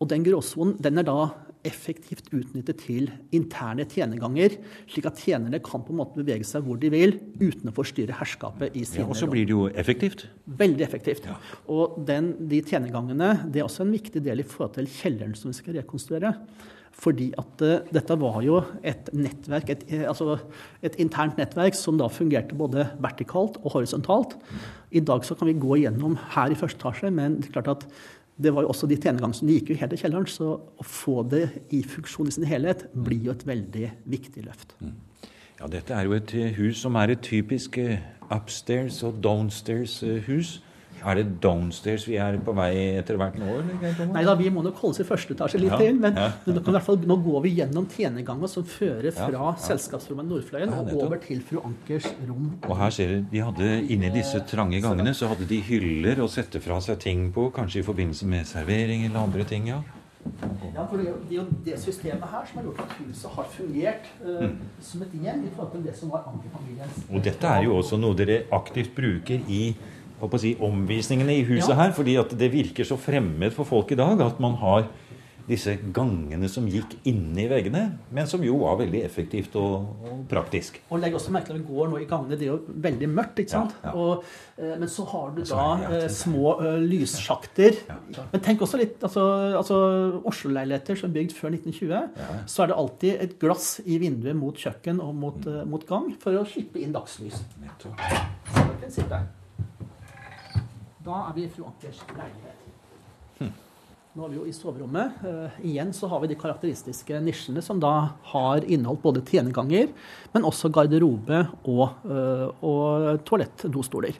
Og 0.00 0.08
den 0.08 0.24
gråsonen 0.24 0.78
den 0.80 1.04
er 1.04 1.04
da 1.04 1.20
effektivt 1.66 2.30
utnyttet 2.34 2.80
til 2.84 3.10
interne 3.36 3.86
tjenerganger, 3.90 4.56
slik 4.90 5.08
at 5.10 5.20
tjenerne 5.22 5.60
kan 5.64 5.84
på 5.84 5.94
en 5.94 6.00
måte 6.00 6.20
bevege 6.20 6.46
seg 6.46 6.64
hvor 6.66 6.78
de 6.80 6.90
vil 6.92 7.16
uten 7.40 7.70
å 7.70 7.74
forstyrre 7.76 8.16
herskapet 8.20 8.76
i 8.76 8.84
sine 8.86 9.04
ja, 9.04 9.10
Og 9.10 9.18
så 9.18 9.28
blir 9.30 9.48
det 9.48 9.56
jo 9.56 9.66
effektivt? 9.74 10.26
Veldig 10.46 10.86
effektivt. 10.86 11.28
Ja. 11.28 11.36
Og 11.72 11.98
den, 12.08 12.34
de 12.50 12.62
tjenergangene 12.64 13.34
det 13.50 13.62
er 13.62 13.68
også 13.68 13.86
en 13.86 13.94
viktig 13.94 14.22
del 14.24 14.42
i 14.42 14.48
forhold 14.48 14.76
til 14.78 14.90
kjelleren 14.90 15.36
som 15.38 15.52
vi 15.52 15.60
skal 15.60 15.78
rekonstruere. 15.80 16.34
Fordi 16.96 17.28
at 17.36 17.60
uh, 17.60 17.88
dette 17.92 18.16
var 18.16 18.38
jo 18.44 18.62
et 18.86 19.10
nettverk, 19.12 19.68
et, 19.74 19.82
eh, 19.92 20.06
altså 20.08 20.38
et, 20.80 20.96
internt 21.02 21.36
nettverk 21.36 21.76
som 21.76 21.98
da 22.00 22.08
fungerte 22.08 22.56
både 22.56 22.86
vertikalt 23.04 23.58
og 23.60 23.74
horisontalt. 23.74 24.36
I 24.96 25.02
dag 25.04 25.26
så 25.26 25.36
kan 25.36 25.50
vi 25.50 25.58
gå 25.60 25.76
igjennom 25.76 26.16
her 26.32 26.52
i 26.52 26.56
første 26.56 26.80
etasje, 26.80 27.10
men 27.12 27.40
det 27.42 27.50
er 27.50 27.58
klart 27.58 27.72
at 27.74 27.84
det 28.36 28.52
var 28.52 28.66
jo 28.66 28.72
også 28.72 28.88
de 28.88 28.98
tjenegangene 29.00 29.38
som 29.38 29.48
gikk 29.48 29.72
jo 29.72 29.78
helt 29.80 29.94
i 29.96 30.00
kjelleren. 30.00 30.28
Så 30.28 30.50
å 30.60 30.84
få 30.84 31.22
det 31.28 31.46
i 31.74 31.82
funksjon 31.86 32.28
i 32.28 32.34
sin 32.36 32.48
helhet 32.48 32.86
blir 32.92 33.30
jo 33.30 33.34
et 33.36 33.46
veldig 33.48 33.90
viktig 34.12 34.44
løft. 34.44 34.76
Mm. 34.80 34.96
Ja, 35.56 35.68
dette 35.72 35.96
er 35.96 36.04
jo 36.04 36.16
et 36.18 36.34
eh, 36.36 36.52
hus 36.58 36.82
som 36.84 36.98
er 37.00 37.14
et 37.14 37.24
typisk 37.24 37.78
eh, 37.80 38.02
upstairs 38.28 39.00
og 39.06 39.22
downstairs-hus. 39.24 40.58
Er 41.04 41.18
det 41.18 41.24
downstairs 41.42 42.06
vi 42.08 42.16
er 42.20 42.38
på 42.42 42.54
vei 42.56 42.70
etter 42.98 43.18
hvert 43.20 43.36
nå? 43.40 43.56
Nei 44.14 44.22
da, 44.26 44.34
vi 44.38 44.48
må 44.50 44.62
nok 44.64 44.78
holde 44.80 44.96
oss 44.96 45.02
i 45.02 45.06
første 45.08 45.34
etasje 45.36 45.60
litt 45.60 45.72
Ja, 45.74 45.78
til. 45.80 45.98
Men 46.00 46.16
ja. 46.16 46.80
fall, 46.80 46.98
nå 47.06 47.18
går 47.24 47.42
vi 47.44 47.54
gjennom 47.58 47.86
tjenerganger 47.92 48.48
som 48.50 48.64
fører 48.64 49.12
fra 49.14 49.28
Ja, 49.34 49.52
selskapsrommet 49.66 50.28
Nordfløyen 50.30 50.72
og 50.72 50.92
over 50.96 51.20
til 51.22 51.42
fru 51.46 51.60
Ankers 51.66 52.08
rom. 52.28 52.48
Og 52.66 52.76
her 52.80 52.90
ser 52.90 53.12
du, 53.16 53.26
de 53.32 53.44
hadde 53.44 53.70
Inni 53.92 54.10
disse 54.14 54.40
trange 54.48 54.80
gangene 54.84 55.14
så 55.14 55.28
hadde 55.32 55.46
de 55.48 55.60
hyller 55.68 56.22
å 56.24 56.30
sette 56.30 56.60
fra 56.64 56.80
seg 56.80 56.98
ting 57.02 57.28
på, 57.34 57.50
kanskje 57.54 57.82
i 57.82 57.86
forbindelse 57.86 58.26
med 58.30 58.46
servering 58.48 59.06
eller 59.06 59.22
andre 59.26 59.44
ting. 59.44 59.68
ja. 59.68 59.82
Ja, 60.74 60.84
for 60.90 60.96
det 60.98 61.06
er 61.06 61.14
jo- 61.30 61.46
det 61.64 61.78
systemet 61.78 62.28
her 62.30 62.44
som 62.46 62.58
har 62.58 62.64
gjort 62.64 62.80
at 62.80 62.92
huset 62.98 63.30
har 63.30 63.44
fungert 63.44 64.06
eh, 64.26 64.48
som 64.80 65.02
et 65.02 65.12
hjem 65.12 65.44
i 65.46 65.50
forhold 65.54 65.72
til 65.72 65.82
det 65.84 65.96
som 65.96 66.10
var 66.10 66.24
Anker-familiens 66.26 67.04
Og 67.14 67.22
dette 67.22 67.44
er 67.46 67.62
jo 67.62 67.76
også 67.78 67.98
noe 68.00 68.14
dere 68.14 68.42
aktivt 68.50 68.94
bruker 68.96 69.40
i 69.48 69.76
å 70.20 70.38
si, 70.40 70.54
omvisningene 70.60 71.36
i 71.40 71.44
huset 71.44 71.70
Ja. 71.74 71.82
her. 71.84 71.92
fordi 71.92 72.16
at 72.20 72.30
det 72.38 72.52
virker 72.52 72.84
så 72.84 72.96
fremmed 72.96 73.52
for 73.52 73.64
folk 73.64 73.92
i 73.92 73.94
dag 73.98 74.20
at 74.20 74.40
man 74.40 74.54
har 74.56 74.88
disse 75.46 75.76
gangene 75.94 76.48
som 76.50 76.66
gikk 76.66 76.96
inni 77.06 77.44
veggene, 77.46 77.98
men 78.10 78.26
som 78.26 78.42
jo 78.42 78.56
var 78.64 78.80
veldig 78.80 79.04
effektivt 79.06 79.54
og, 79.54 79.84
og 80.02 80.24
praktisk. 80.26 80.80
Og 80.90 80.98
legg 80.98 81.14
også 81.14 81.30
merke 81.30 81.46
til 81.52 81.54
at 81.54 81.60
vi 81.60 81.68
går 81.70 81.92
nå 81.92 82.00
i 82.02 82.08
gangene. 82.10 82.34
Det 82.34 82.48
er 82.48 82.50
jo 82.50 82.56
veldig 82.66 83.08
mørkt, 83.12 83.38
ikke 83.44 83.52
sant? 83.54 83.76
Ja, 83.84 83.92
ja. 83.92 83.94
Og, 83.94 84.24
eh, 84.58 84.74
men 84.80 84.88
så 84.90 85.06
har 85.06 85.30
du 85.36 85.44
da 85.46 85.68
eh, 86.00 86.08
små 86.10 86.56
eh, 86.66 86.80
lyssjakter. 86.82 87.78
Ja. 87.86 88.26
Men 88.32 88.42
tenk 88.42 88.66
også 88.66 88.82
litt 88.82 88.98
altså, 89.06 89.22
altså 89.62 89.78
Oslo-leiligheter 90.26 90.98
som 90.98 91.10
er 91.12 91.16
bygd 91.20 91.36
før 91.38 91.54
1920, 91.54 92.44
så 92.50 92.64
er 92.66 92.72
det 92.72 92.80
alltid 92.82 93.22
et 93.28 93.38
glass 93.38 93.80
i 93.86 94.00
vinduet 94.02 94.34
mot 94.34 94.58
kjøkken 94.66 94.98
og 94.98 95.14
mot, 95.14 95.46
eh, 95.46 95.62
mot 95.64 95.86
gang 95.86 96.10
for 96.18 96.42
å 96.42 96.46
slippe 96.50 96.82
inn 96.82 96.90
dagslys. 96.96 97.38
Nettopp. 97.62 98.02
Prinsippet. 98.82 99.45
Da 101.06 101.22
er 101.28 101.36
vi 101.36 101.46
i 101.46 101.50
fru 101.52 101.64
Ankers 101.68 102.02
leilighet. 102.10 102.62
Hm. 103.38 103.52
Nå 104.16 104.24
er 104.26 104.32
vi 104.32 104.38
jo 104.40 104.46
i 104.48 104.54
soverommet. 104.56 105.20
Uh, 105.22 105.58
igjen 105.70 105.92
så 105.94 106.10
har 106.10 106.22
vi 106.24 106.32
de 106.32 106.38
karakteristiske 106.40 107.20
nisjene 107.22 107.62
som 107.62 107.78
da 107.82 107.92
har 108.32 108.66
inneholdt 108.66 109.04
både 109.04 109.22
tjenerganger, 109.28 109.92
men 110.34 110.48
også 110.48 110.72
garderobe 110.74 111.44
og, 111.62 112.00
uh, 112.10 112.48
og 112.64 113.22
toalett-dostoler. 113.28 114.18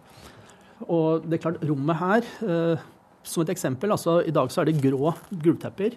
Og 0.86 1.24
det 1.24 1.38
er 1.38 1.42
klart, 1.46 1.64
rommet 1.66 1.98
her 1.98 2.30
uh, 2.44 2.86
som 3.26 3.42
et 3.42 3.52
eksempel, 3.52 3.92
altså 3.92 4.20
I 4.26 4.34
dag 4.34 4.50
så 4.52 4.62
er 4.62 4.70
det 4.70 4.80
grå 4.82 5.12
gulvtepper, 5.30 5.96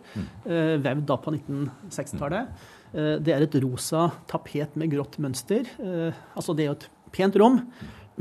eh, 0.50 0.76
vevd 0.82 1.06
da 1.10 1.18
på 1.22 1.34
1960-tallet. 1.36 2.66
Eh, 2.94 3.16
det 3.22 3.36
er 3.36 3.46
et 3.46 3.58
rosa 3.64 4.10
tapet 4.30 4.76
med 4.80 4.92
grått 4.94 5.20
mønster. 5.22 5.70
Eh, 5.80 6.22
altså 6.36 6.56
Det 6.56 6.66
er 6.66 6.72
jo 6.72 6.78
et 6.80 6.90
pent 7.14 7.36
rom, 7.42 7.62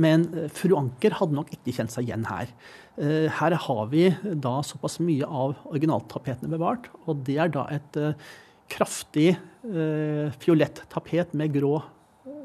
men 0.00 0.28
eh, 0.34 0.50
fru 0.54 0.76
Anker 0.78 1.16
hadde 1.18 1.36
nok 1.36 1.50
ikke 1.54 1.74
kjent 1.76 1.94
seg 1.94 2.08
igjen 2.08 2.26
her. 2.28 2.52
Eh, 2.98 3.26
her 3.40 3.56
har 3.66 3.82
vi 3.92 4.08
da 4.46 4.58
såpass 4.66 4.98
mye 5.04 5.26
av 5.26 5.58
originaltapetene 5.70 6.52
bevart, 6.54 6.88
og 7.06 7.24
det 7.28 7.38
er 7.42 7.52
da 7.54 7.66
et 7.74 8.00
eh, 8.00 8.28
kraftig 8.68 9.30
fiolett 10.38 10.82
tapet 10.92 11.32
med 11.36 11.50
grå, 11.54 11.72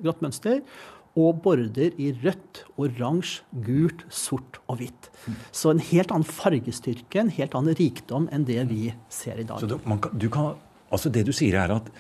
grått 0.02 0.22
mønster 0.24 0.62
og 1.20 1.44
border 1.46 1.94
i 2.02 2.10
rødt, 2.24 2.64
oransje, 2.82 3.44
gult, 3.66 4.02
sort 4.10 4.58
og 4.66 4.80
hvitt. 4.80 5.10
Så 5.54 5.70
en 5.72 5.84
helt 5.92 6.12
annen 6.16 6.26
fargestyrke, 6.26 7.22
en 7.22 7.32
helt 7.36 7.54
annen 7.60 7.78
rikdom 7.78 8.26
enn 8.34 8.48
det 8.50 8.64
vi 8.72 8.88
ser 9.14 9.44
i 9.44 9.46
dag. 9.48 9.62
Så 9.62 9.70
du 9.70 10.28
kan, 10.34 10.56
altså 10.90 11.12
det 11.14 11.28
du 11.28 11.34
sier 11.36 11.60
er 11.62 11.76
at 11.76 11.92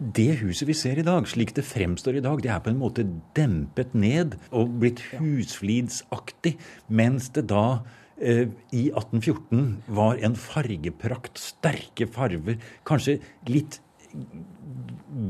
det 0.00 0.38
huset 0.40 0.68
vi 0.68 0.76
ser 0.76 0.98
i 1.00 1.04
dag, 1.04 1.26
slik 1.28 1.52
det 1.56 1.66
fremstår 1.68 2.16
i 2.18 2.24
dag, 2.24 2.40
det 2.40 2.52
er 2.52 2.62
på 2.64 2.72
en 2.72 2.80
måte 2.80 3.04
dempet 3.36 3.92
ned 3.92 4.38
og 4.48 4.72
blitt 4.80 5.02
husflidsaktig, 5.12 6.54
mens 6.88 7.28
det 7.36 7.46
da 7.52 7.82
eh, 8.16 8.48
i 8.72 8.88
1814 8.88 9.92
var 10.00 10.20
en 10.24 10.36
fargeprakt, 10.40 11.40
sterke 11.40 12.08
farver, 12.10 12.56
kanskje 12.88 13.18
litt 13.50 13.82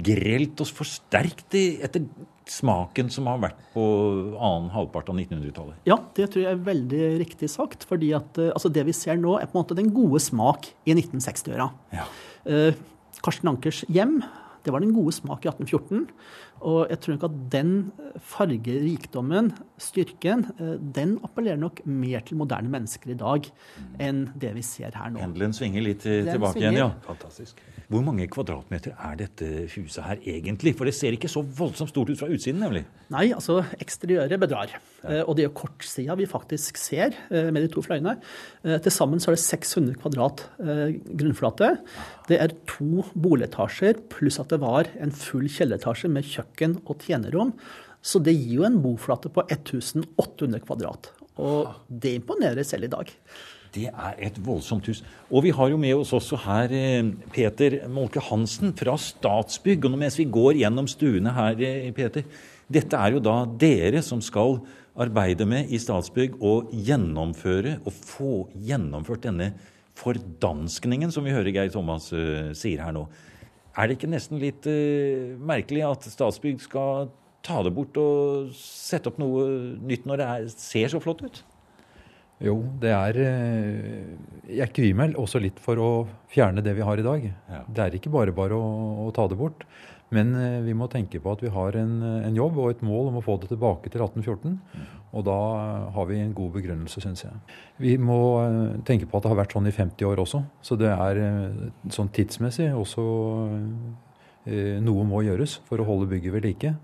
grelt 0.07 0.61
og 0.62 0.71
forsterkt 0.73 1.57
etter 1.59 2.07
smaken 2.50 3.11
som 3.12 3.29
har 3.31 3.41
vært 3.43 3.59
på 3.75 3.83
annen 4.35 4.71
halvpart 4.75 5.11
av 5.12 5.19
1900-tallet. 5.19 5.83
Ja, 5.89 5.99
det 6.17 6.31
tror 6.33 6.45
jeg 6.45 6.57
er 6.57 6.62
veldig 6.67 7.03
riktig 7.23 7.50
sagt. 7.53 7.87
fordi 7.87 8.12
at 8.17 8.39
eh, 8.39 8.53
altså 8.55 8.71
det 8.73 8.87
vi 8.89 8.95
ser 8.97 9.19
nå, 9.21 9.37
er 9.39 9.50
på 9.50 9.59
en 9.59 9.62
måte 9.62 9.79
den 9.79 9.93
gode 9.95 10.23
smak 10.23 10.71
i 10.87 10.95
1960-åra. 10.97 11.71
Ja. 11.95 12.07
Eh, 12.50 12.79
Karsten 13.21 13.50
Ankers 13.53 13.85
hjem, 13.93 14.21
det 14.64 14.73
var 14.73 14.83
den 14.83 14.95
gode 14.95 15.12
smak 15.12 15.45
i 15.45 15.50
1814. 15.50 16.09
Og 16.61 16.90
jeg 16.90 17.00
tror 17.00 17.17
nok 17.17 17.25
at 17.31 17.37
den 17.52 17.71
fargerikdommen, 18.21 19.50
styrken, 19.81 20.45
eh, 20.61 20.76
den 20.95 21.19
appellerer 21.25 21.59
nok 21.61 21.81
mer 21.87 22.21
til 22.26 22.37
moderne 22.40 22.69
mennesker 22.73 23.12
i 23.14 23.19
dag 23.19 23.47
enn 24.00 24.26
det 24.40 24.52
vi 24.57 24.62
ser 24.67 24.93
her 24.97 25.11
nå. 25.14 25.21
Pendelen 25.23 25.55
svinger 25.57 25.85
litt 25.85 26.05
eh, 26.07 26.21
Den 26.25 26.35
tilbake 26.37 26.59
svinger. 26.59 26.73
igjen, 26.73 26.81
ja. 26.83 26.90
Fantastisk. 27.07 27.62
Hvor 27.90 28.05
mange 28.07 28.29
kvadratmeter 28.31 28.93
er 28.95 29.17
dette 29.19 29.47
huset 29.73 30.05
her 30.07 30.21
egentlig? 30.23 30.76
For 30.79 30.87
det 30.87 30.95
ser 30.95 31.17
ikke 31.17 31.31
så 31.33 31.43
voldsomt 31.43 31.90
stort 31.90 32.11
ut 32.12 32.21
fra 32.21 32.29
utsiden, 32.31 32.61
nemlig. 32.62 32.85
Nei, 33.11 33.33
altså 33.35 33.64
eksteriøret 33.83 34.38
bedrar. 34.38 34.71
Ja. 35.02 35.25
Og 35.25 35.35
det 35.35 35.47
er 35.47 35.49
jo 35.49 35.57
kortsida 35.62 36.14
vi 36.21 36.29
faktisk 36.31 36.76
ser 36.79 37.17
eh, 37.31 37.49
med 37.50 37.64
de 37.64 37.73
to 37.73 37.83
fløyene. 37.83 38.19
Eh, 38.64 38.79
Til 38.85 38.93
sammen 38.95 39.19
så 39.23 39.33
er 39.33 39.38
det 39.38 39.43
600 39.47 39.97
kvadrat 40.02 40.45
eh, 40.62 40.99
grunnflate. 41.09 41.73
Det 42.31 42.38
er 42.38 42.55
to 42.69 43.02
boligetasjer, 43.19 43.99
pluss 44.12 44.38
at 44.38 44.52
det 44.52 44.61
var 44.62 44.87
en 45.00 45.11
full 45.11 45.49
kjelleretasje 45.50 46.11
med 46.12 46.29
kjøkken 46.29 46.50
og 46.85 46.99
tjenerrom. 47.04 47.54
Så 48.00 48.21
det 48.25 48.35
gir 48.37 48.61
jo 48.61 48.66
en 48.69 48.80
boflate 48.83 49.30
på 49.33 49.45
1800 49.47 50.62
kvadrat. 50.64 51.11
Og 51.40 51.73
det 51.88 52.16
imponerer 52.19 52.64
selv 52.66 52.88
i 52.88 52.92
dag. 52.92 53.11
Det 53.71 53.87
er 53.87 54.16
et 54.19 54.38
voldsomt 54.42 54.88
hus. 54.90 55.04
Og 55.30 55.45
vi 55.45 55.52
har 55.54 55.71
jo 55.71 55.78
med 55.78 55.95
oss 55.95 56.11
også 56.16 56.40
her 56.42 56.73
eh, 56.75 57.12
Peter 57.30 57.76
Molke 57.92 58.23
Hansen 58.26 58.75
fra 58.76 58.97
Statsbygg. 58.99 59.87
Og 59.87 59.99
mens 60.00 60.19
vi 60.19 60.26
går 60.26 60.59
gjennom 60.64 60.88
stuene 60.90 61.35
her, 61.37 61.61
eh, 61.62 61.92
Peter 61.95 62.26
Dette 62.71 62.95
er 62.95 63.16
jo 63.16 63.23
da 63.23 63.42
dere 63.59 63.99
som 64.07 64.21
skal 64.23 64.61
arbeide 65.00 65.47
med 65.49 65.71
i 65.75 65.78
Statsbygg 65.80 66.37
å 66.42 66.61
gjennomføre 66.71 67.80
og 67.83 67.95
få 67.95 68.35
gjennomført 68.54 69.25
denne 69.26 69.52
fordanskningen 69.99 71.11
som 71.12 71.26
vi 71.26 71.35
hører 71.35 71.50
Geir 71.54 71.73
Thomas 71.75 72.11
eh, 72.14 72.52
sier 72.59 72.83
her 72.85 72.95
nå. 72.97 73.07
Er 73.79 73.87
det 73.87 73.99
ikke 73.99 74.11
nesten 74.11 74.41
litt 74.43 74.67
uh, 74.67 75.37
merkelig 75.47 75.85
at 75.87 76.09
Statsbygg 76.11 76.62
skal 76.65 77.11
ta 77.47 77.62
det 77.65 77.73
bort 77.77 77.97
og 78.00 78.50
sette 78.57 79.09
opp 79.11 79.21
noe 79.21 79.47
nytt 79.81 80.09
når 80.09 80.21
det 80.21 80.27
er, 80.35 80.50
ser 80.53 80.93
så 80.93 81.00
flott 81.03 81.23
ut? 81.25 81.43
Jo, 82.41 82.55
det 82.81 82.93
er 82.97 83.17
eh, 83.21 84.12
Jeg 84.49 84.73
kvier 84.73 84.97
meg 84.97 85.17
også 85.21 85.43
litt 85.45 85.59
for 85.61 85.81
å 85.81 85.91
fjerne 86.33 86.65
det 86.65 86.73
vi 86.79 86.85
har 86.87 87.00
i 87.00 87.05
dag. 87.05 87.27
Ja. 87.29 87.61
Det 87.69 87.83
er 87.85 87.97
ikke 87.99 88.12
bare 88.12 88.33
bare 88.33 88.57
å, 88.57 88.71
å 89.05 89.11
ta 89.17 89.27
det 89.29 89.37
bort. 89.37 89.67
Men 90.14 90.33
eh, 90.35 90.61
vi 90.67 90.75
må 90.75 90.88
tenke 90.90 91.21
på 91.23 91.35
at 91.35 91.43
vi 91.45 91.52
har 91.55 91.76
en, 91.79 92.00
en 92.02 92.37
jobb 92.37 92.59
og 92.59 92.73
et 92.73 92.83
mål 92.87 93.12
om 93.12 93.21
å 93.21 93.25
få 93.25 93.37
det 93.43 93.50
tilbake 93.52 93.93
til 93.93 94.02
1814. 94.02 94.57
Og 95.11 95.25
da 95.26 95.38
eh, 95.61 95.87
har 95.95 96.09
vi 96.11 96.21
en 96.23 96.35
god 96.37 96.55
begrunnelse, 96.59 97.02
syns 97.02 97.25
jeg. 97.26 97.38
Vi 97.83 97.97
må 97.99 98.21
eh, 98.43 98.79
tenke 98.87 99.09
på 99.11 99.19
at 99.19 99.26
det 99.26 99.33
har 99.33 99.40
vært 99.43 99.57
sånn 99.57 99.71
i 99.71 99.75
50 99.75 100.11
år 100.11 100.23
også. 100.23 100.43
Så 100.67 100.79
det 100.81 100.90
er 100.93 101.23
eh, 101.25 101.64
sånn 101.95 102.12
tidsmessig 102.14 102.71
også 102.75 103.07
eh, 104.47 104.79
Noe 104.81 105.05
må 105.07 105.21
gjøres 105.26 105.59
for 105.69 105.83
å 105.83 105.87
holde 105.87 106.09
bygget 106.11 106.35
ved 106.35 106.47
like. 106.49 106.75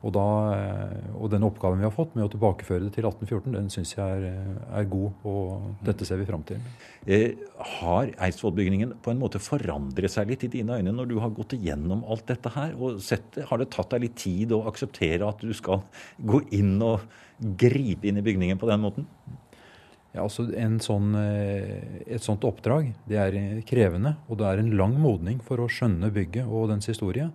Og, 0.00 0.14
da, 0.16 0.26
eh, 0.56 1.08
og 1.20 1.28
den 1.32 1.44
oppgaven 1.44 1.82
vi 1.82 1.84
har 1.84 1.92
fått 1.92 2.14
med 2.16 2.24
å 2.24 2.30
tilbakeføre 2.32 2.86
det 2.86 2.94
til 2.94 3.04
1814, 3.04 3.52
den 3.52 3.68
syns 3.72 3.92
jeg 3.92 4.00
er, 4.00 4.22
eh, 4.30 4.78
er 4.80 4.86
god, 4.88 5.26
og 5.28 5.84
dette 5.84 6.06
ser 6.08 6.16
vi 6.16 6.28
fram 6.28 6.44
til. 6.48 6.62
Eh, 7.06 7.36
har 7.80 8.08
Eidsvollbygningen 8.16 8.94
på 9.04 9.12
en 9.12 9.20
måte 9.20 9.42
forandret 9.44 10.10
seg 10.10 10.32
litt 10.32 10.46
i 10.48 10.52
dine 10.56 10.78
øyne 10.80 10.94
når 10.96 11.10
du 11.10 11.18
har 11.20 11.34
gått 11.36 11.52
igjennom 11.52 12.06
alt 12.08 12.24
dette 12.32 12.48
her? 12.54 12.72
og 12.80 13.00
sett, 13.00 13.36
Har 13.44 13.58
det 13.58 13.70
tatt 13.70 13.90
deg 13.90 14.00
litt 14.00 14.16
tid 14.16 14.52
å 14.52 14.64
akseptere 14.66 15.28
at 15.28 15.40
du 15.40 15.52
skal 15.52 15.82
gå 16.24 16.40
inn 16.50 16.80
og 16.80 17.00
gripe 17.38 18.08
inn 18.08 18.16
i 18.16 18.24
bygningen 18.24 18.58
på 18.58 18.68
den 18.68 18.80
måten? 18.80 19.06
Ja, 20.14 20.24
altså 20.24 20.48
en 20.56 20.80
sånn, 20.80 21.14
et 21.14 22.24
sånt 22.24 22.42
oppdrag 22.42 22.94
det 23.06 23.16
er 23.16 23.62
krevende, 23.62 24.16
og 24.28 24.38
det 24.38 24.46
er 24.46 24.58
en 24.58 24.76
lang 24.76 24.98
modning 24.98 25.38
for 25.40 25.58
å 25.58 25.68
skjønne 25.70 26.10
bygget 26.10 26.48
og 26.48 26.68
dens 26.72 26.86
historie. 26.86 27.30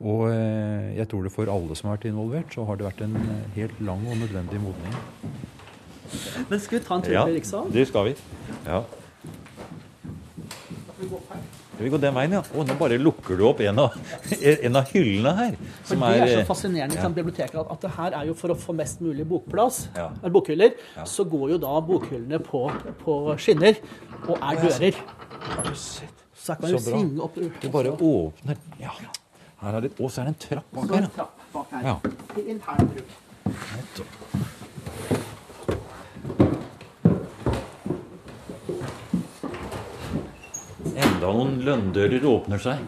Og 0.00 0.30
eh, 0.32 0.96
jeg 0.96 1.08
tror 1.10 1.26
det 1.26 1.32
for 1.34 1.50
alle 1.52 1.76
som 1.76 1.90
har 1.90 1.98
vært 1.98 2.06
involvert, 2.08 2.54
så 2.54 2.64
har 2.64 2.78
det 2.80 2.86
vært 2.88 3.02
en 3.04 3.16
eh, 3.20 3.42
helt 3.58 3.80
lang 3.84 4.06
og 4.08 4.16
nødvendig 4.22 4.60
modning. 4.62 4.94
Men 6.48 6.58
skal 6.60 6.78
vi 6.78 6.84
ta 6.86 6.96
en 6.96 7.02
tur 7.04 7.12
til 7.12 7.34
Riksal? 7.36 7.68
det 7.74 7.84
skal 7.90 8.08
vi. 8.08 8.14
Ja. 8.66 8.80
Skal 11.00 11.84
vi 11.86 11.90
gå 11.94 11.98
den 12.02 12.12
veien, 12.16 12.32
ja? 12.36 12.40
Å, 12.44 12.64
nå 12.68 12.74
bare 12.80 12.96
lukker 13.00 13.38
du 13.40 13.44
opp 13.48 13.60
en 13.64 13.78
av, 13.84 13.94
en 14.66 14.76
av 14.80 14.90
hyllene 14.92 15.32
her. 15.38 15.54
For 15.84 15.94
Som 15.94 16.02
det 16.04 16.10
er 16.16 16.32
så 16.34 16.40
eh, 16.42 16.48
fascinerende 16.48 16.98
ja. 16.98 17.06
i 17.08 17.16
biblioteket 17.20 17.56
at, 17.62 17.70
at 17.76 17.84
det 17.86 17.92
her 17.96 18.16
er 18.20 18.26
jo 18.32 18.34
for 18.40 18.52
å 18.52 18.58
få 18.60 18.74
mest 18.76 19.00
mulig 19.04 19.24
bokplass, 19.30 19.82
Ja. 19.96 20.10
eller 20.20 20.34
bokhyller, 20.34 20.74
Ja. 20.96 21.06
så 21.08 21.24
går 21.28 21.54
jo 21.54 21.60
da 21.62 21.76
bokhyllene 21.92 22.40
på, 22.44 22.66
på 23.04 23.16
skinner 23.40 23.80
og 24.26 24.36
er 24.36 24.60
dører. 24.64 25.00
Har 25.46 25.64
du 25.70 25.74
sett? 25.76 26.16
Så 26.40 26.56
kan 26.56 26.72
du 26.72 26.76
Så 26.78 26.84
bra. 26.90 26.98
svinge 26.98 27.24
opp 27.24 27.34
Du 27.60 27.68
bare 27.72 27.90
åpner 27.96 28.56
Ja. 28.80 28.92
Her 29.60 29.76
er 29.76 29.84
det, 29.84 29.90
og 30.00 30.08
så 30.08 30.22
er 30.22 30.30
det 30.30 30.32
en 30.32 30.40
trapp 30.40 30.68
bak 31.52 31.72
her. 31.74 31.84
Ja. 31.84 31.96
Til. 33.94 34.06
Enda 40.96 41.32
noen 41.34 41.58
lønndører 41.66 42.24
åpner 42.30 42.62
seg. 42.64 42.80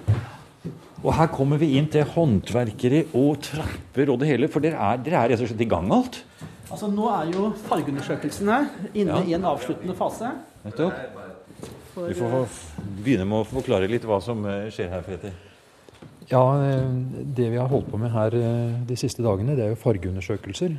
Og 1.02 1.10
her 1.18 1.28
kommer 1.34 1.60
vi 1.60 1.74
inn 1.76 1.90
til 1.92 2.08
håndverkere 2.08 3.04
og 3.18 3.42
trapper 3.44 4.14
og 4.14 4.22
det 4.22 4.32
hele. 4.32 4.48
For 4.48 4.64
dere 4.64 4.80
er, 4.80 5.04
dere 5.04 5.20
er 5.20 5.34
rett 5.34 5.44
og 5.44 5.52
slett 5.52 5.66
i 5.66 5.68
gang 5.68 5.92
alt? 5.92 6.22
Altså 6.72 6.88
Nå 6.88 7.12
er 7.12 7.34
jo 7.34 7.50
fargeundersøkelsene 7.68 8.62
inne 8.94 9.18
ja. 9.18 9.22
i 9.28 9.36
en 9.36 9.44
avsluttende 9.52 9.98
fase. 9.98 10.32
Nettopp. 10.64 10.96
Du 11.92 12.14
får 12.16 12.60
begynne 13.04 13.28
med 13.28 13.42
å 13.42 13.44
forklare 13.44 13.90
litt 13.90 14.08
hva 14.08 14.22
som 14.24 14.46
eh, 14.48 14.70
skjer 14.72 14.88
her, 14.94 15.02
Fredrik. 15.04 15.51
Ja, 16.32 16.64
eh, 16.64 16.88
Det 17.36 17.50
vi 17.50 17.58
har 17.60 17.68
holdt 17.68 17.90
på 17.92 17.98
med 18.00 18.12
her 18.12 18.34
eh, 18.34 18.76
de 18.88 18.96
siste 18.96 19.22
dagene, 19.24 19.56
det 19.56 19.66
er 19.66 19.74
jo 19.74 19.80
fargeundersøkelser. 19.82 20.78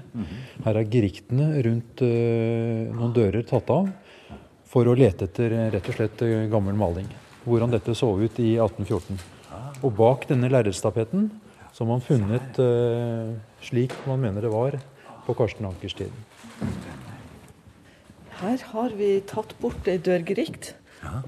Her 0.66 0.80
er 0.80 0.90
griktene 0.90 1.50
rundt 1.68 2.02
eh, 2.02 2.90
noen 2.90 3.14
dører 3.14 3.46
tatt 3.46 3.70
av 3.70 3.92
for 4.74 4.90
å 4.90 4.96
lete 4.98 5.28
etter 5.30 5.54
rett 5.76 5.90
og 5.92 5.98
slett 6.00 6.24
gammel 6.50 6.74
maling. 6.74 7.06
Hvordan 7.46 7.76
dette 7.76 7.94
så 7.94 8.10
ut 8.18 8.40
i 8.42 8.56
1814. 8.58 9.20
Og 9.84 9.92
bak 9.94 10.26
denne 10.32 10.50
lerretstapeten 10.50 11.30
så 11.74 11.84
har 11.84 11.90
man 11.92 12.02
funnet 12.02 12.58
slik 13.62 13.94
man 14.08 14.22
mener 14.24 14.42
det 14.42 14.50
var 14.54 14.80
på 15.28 15.36
Karsten 15.38 15.68
Ankers 15.70 15.94
tid. 16.00 16.10
Her 18.40 18.66
har 18.72 18.96
vi 18.98 19.12
tatt 19.30 19.54
bort 19.62 19.86
ei 19.92 20.00
dørgrikt. 20.02 20.74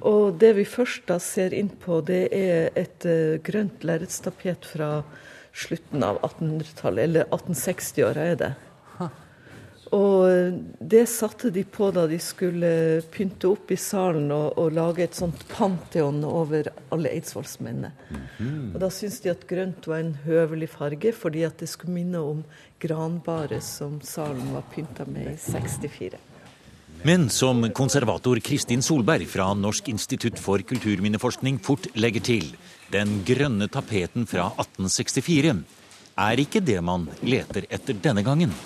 Og 0.06 0.38
det 0.42 0.54
vi 0.60 0.66
først 0.68 1.08
da 1.10 1.20
ser 1.22 1.56
inn 1.56 1.70
på, 1.70 2.02
det 2.06 2.28
er 2.36 2.70
et 2.80 3.08
eh, 3.10 3.38
grønt 3.46 3.86
lerretstapet 3.86 4.68
fra 4.76 4.90
slutten 5.56 6.04
av 6.04 6.20
1800-tallet, 6.26 7.04
eller 7.08 7.28
1860-åra 7.32 8.30
er 8.34 8.40
det. 8.42 8.54
Og 9.94 10.56
det 10.80 11.04
satte 11.08 11.52
de 11.54 11.62
på 11.64 11.92
da 11.94 12.06
de 12.10 12.18
skulle 12.20 12.70
pynte 13.14 13.52
opp 13.54 13.72
i 13.72 13.78
salen 13.80 14.32
og, 14.34 14.58
og 14.60 14.74
lage 14.74 15.06
et 15.06 15.18
sånt 15.18 15.46
pantheon 15.52 16.24
over 16.26 16.72
alle 16.96 17.14
eidsvollsmennene. 17.14 17.92
Og 18.74 18.80
da 18.82 18.90
syntes 18.92 19.22
de 19.24 19.32
at 19.32 19.46
grønt 19.48 19.88
var 19.88 20.02
en 20.02 20.16
høvelig 20.26 20.72
farge, 20.74 21.14
fordi 21.16 21.46
at 21.48 21.62
det 21.62 21.70
skulle 21.72 21.96
minne 22.00 22.24
om 22.34 22.44
granbaret 22.82 23.64
som 23.64 24.00
salen 24.04 24.56
var 24.56 24.66
pynta 24.74 25.06
med 25.08 25.36
i 25.36 25.38
64. 25.40 26.18
Men 27.06 27.30
som 27.30 27.60
konservator 27.70 28.40
Kristin 28.40 28.82
Solberg 28.82 29.28
fra 29.30 29.52
Norsk 29.54 29.92
institutt 29.92 30.40
for 30.42 30.64
kulturminneforskning 30.66 31.60
fort 31.62 31.86
legger 31.94 32.24
til, 32.26 32.48
den 32.90 33.20
grønne 33.28 33.68
tapeten 33.70 34.26
fra 34.26 34.48
1864 34.56 35.54
er 36.26 36.42
ikke 36.42 36.64
det 36.66 36.80
man 36.82 37.06
leter 37.22 37.70
etter 37.70 38.02
denne 38.02 38.26
gangen. 38.26 38.58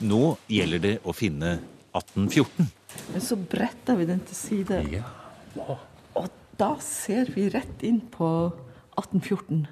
Nå 0.00 0.38
gjelder 0.48 0.84
det 0.86 0.94
å 1.04 1.12
finne 1.12 1.58
1814. 1.92 2.72
Men 3.12 3.28
så 3.28 3.36
bretter 3.36 4.00
vi 4.00 4.08
den 4.08 4.24
til 4.24 4.40
side, 4.40 4.82
og 5.60 6.32
da 6.56 6.72
ser 6.80 7.28
vi 7.36 7.50
rett 7.52 7.84
inn 7.84 8.00
på 8.08 8.32
1814. 8.96 9.66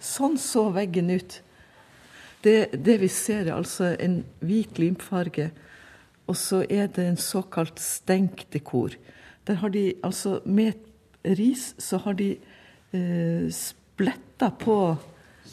Sånn 0.00 0.40
så 0.40 0.70
veggen 0.72 1.12
ut. 1.12 1.42
Det, 2.40 2.70
det 2.72 3.02
vi 3.04 3.12
ser, 3.12 3.50
er 3.50 3.58
altså 3.60 3.98
en 4.00 4.22
hvit 4.40 4.80
limfarge, 4.80 5.52
og 6.30 6.38
så 6.38 6.62
er 6.70 6.90
det 6.94 7.06
en 7.08 7.18
såkalt 7.20 7.80
stenkdekor. 7.82 8.94
Der 9.48 9.58
har 9.58 9.72
de 9.74 9.94
altså 10.06 10.40
Med 10.44 10.78
ris 11.24 11.74
så 11.78 11.98
har 11.98 12.14
de 12.14 12.36
eh, 12.92 13.50
spletta 13.50 14.50
på 14.50 14.96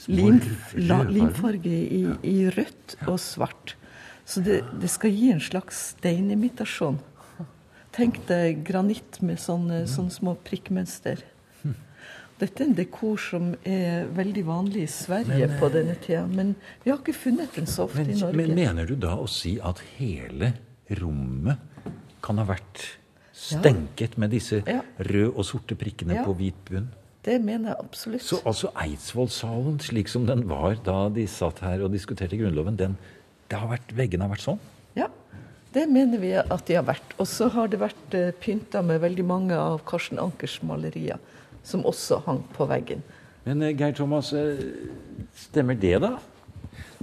lim, 0.07 0.39
la, 0.75 1.01
limfarge 1.03 1.73
i, 1.73 2.03
i 2.23 2.37
rødt 2.49 2.97
og 3.07 3.19
svart. 3.19 3.75
Så 4.27 4.41
det, 4.43 4.61
det 4.81 4.89
skal 4.91 5.11
gi 5.15 5.31
en 5.31 5.43
slags 5.43 5.89
steinimitasjon. 5.95 6.99
Tenk 7.95 8.19
deg 8.29 8.61
granitt 8.67 9.21
med 9.25 9.39
sånne, 9.41 9.85
sånne 9.89 10.13
små 10.13 10.35
prikkmønster. 10.45 11.23
Dette 12.37 12.61
er 12.61 12.67
en 12.67 12.75
dekor 12.77 13.17
som 13.17 13.53
er 13.65 14.05
veldig 14.13 14.43
vanlig 14.45 14.83
i 14.85 14.89
Sverige 14.91 15.47
på 15.57 15.71
denne 15.73 15.95
tida, 16.03 16.27
men 16.29 16.53
vi 16.83 16.91
har 16.91 16.99
ikke 17.01 17.15
funnet 17.17 17.55
den 17.57 17.65
så 17.65 17.87
ofte 17.87 18.03
Men, 18.03 18.11
i 18.13 18.19
Norge. 18.19 18.37
men 18.37 18.53
mener 18.59 18.85
du 18.85 18.93
da 19.01 19.15
å 19.17 19.25
si 19.31 19.55
at 19.57 19.81
hele 19.95 20.51
rommet 21.01 21.57
kan 22.23 22.37
ha 22.41 22.45
vært 22.47 22.97
stenket 23.37 24.17
med 24.17 24.31
disse 24.33 24.63
Ja. 24.65 24.81
røde 24.99 25.35
og 25.35 25.45
sorte 25.45 25.75
prikkene 25.75 26.15
Ja. 26.15 26.23
på 26.25 26.35
hvit 26.35 26.55
bunn? 26.65 26.89
Det 27.23 27.41
mener 27.41 27.69
jeg 27.69 27.77
absolutt. 27.79 28.21
Så 28.23 28.39
altså 28.45 28.71
Eidsvollsalen, 28.75 29.79
slik 29.79 30.07
som 30.07 30.25
den 30.25 30.47
var 30.47 30.75
da 30.75 31.09
de 31.09 31.25
satt 31.27 31.59
her 31.59 31.83
og 31.83 31.91
diskuterte 31.91 32.37
Grunnloven, 32.39 32.77
den, 32.77 32.97
det 33.49 33.59
har 33.59 33.67
vært, 33.67 33.93
veggene 33.93 34.21
har 34.23 34.29
vært 34.29 34.45
sånn? 34.45 34.59
Ja, 34.95 35.07
det 35.73 35.89
mener 35.89 36.17
vi 36.19 36.31
at 36.39 36.65
de 36.65 36.73
har 36.75 36.83
vært. 36.87 37.15
Og 37.19 37.27
så 37.27 37.49
har 37.51 37.67
det 37.67 37.79
vært 37.79 38.15
uh, 38.15 38.31
pynta 38.39 38.81
med 38.81 39.01
veldig 39.01 39.25
mange 39.25 39.51
av 39.51 39.83
Karsten 39.85 40.17
Ankers 40.17 40.61
malerier, 40.63 41.19
som 41.63 41.83
også 41.83 42.23
hang 42.25 42.43
på 42.55 42.67
veggen. 42.67 43.03
Men 43.45 43.61
eh, 43.61 43.75
Geir 43.75 43.93
Thomas, 43.93 44.31
eh, 44.33 44.57
stemmer 45.35 45.75
det 45.79 45.99
da? 46.01 46.17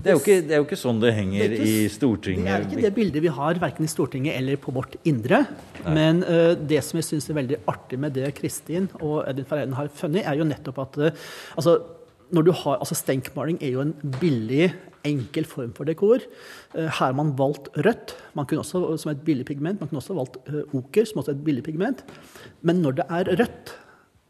Det 0.04 0.12
er, 0.12 0.18
ikke, 0.18 0.36
det 0.44 0.52
er 0.52 0.60
jo 0.60 0.64
ikke 0.66 0.76
sånn 0.76 0.98
det 1.00 1.10
henger 1.16 1.42
Det 1.48 1.56
ikke 1.56 1.66
i 1.70 1.90
Stortinget. 1.92 2.44
Det 2.44 2.52
er 2.52 2.64
ikke 2.66 2.82
det 2.84 2.92
bildet 2.96 3.22
vi 3.24 3.32
har 3.32 3.58
verken 3.62 3.86
i 3.86 3.88
Stortinget 3.88 4.36
eller 4.36 4.58
på 4.60 4.72
vårt 4.76 4.96
indre. 5.08 5.44
Men 5.86 6.20
uh, 6.26 6.52
det 6.58 6.82
som 6.84 6.98
jeg 7.00 7.06
syns 7.08 7.28
er 7.30 7.38
veldig 7.38 7.60
artig 7.70 7.98
med 8.02 8.16
det 8.18 8.32
Kristin 8.36 8.90
og 8.98 9.22
Edvin 9.22 9.46
Ferreiden 9.48 9.76
har 9.78 9.92
funnet, 9.96 10.26
er 10.28 10.36
jo 10.36 10.46
nettopp 10.48 10.80
at 10.82 10.98
uh, 11.00 11.22
altså, 11.56 11.78
når 12.36 12.44
du 12.44 12.50
har, 12.52 12.82
altså 12.84 12.98
Stenkmaling 12.98 13.60
er 13.64 13.78
jo 13.78 13.84
en 13.84 13.94
billig, 14.20 14.74
enkel 15.04 15.44
form 15.48 15.72
for 15.76 15.88
dekor. 15.88 16.26
Uh, 16.74 16.84
her 16.84 16.98
har 16.98 17.16
man 17.16 17.32
valgt 17.38 17.70
rødt, 17.86 18.12
man 18.36 18.48
kunne 18.50 18.64
også, 18.64 18.82
som 19.00 19.12
et 19.14 19.22
billig 19.24 19.46
pigment. 19.48 19.80
Man 19.80 19.88
kunne 19.88 20.02
også 20.02 20.18
valgt 20.18 20.36
oker, 20.76 21.08
som 21.08 21.22
også 21.22 21.32
er 21.32 21.38
et 21.38 21.46
billig 21.46 21.64
pigment. 21.64 22.04
Men 22.60 22.84
når 22.84 22.98
det 23.00 23.08
er 23.08 23.32
rødt, 23.40 23.72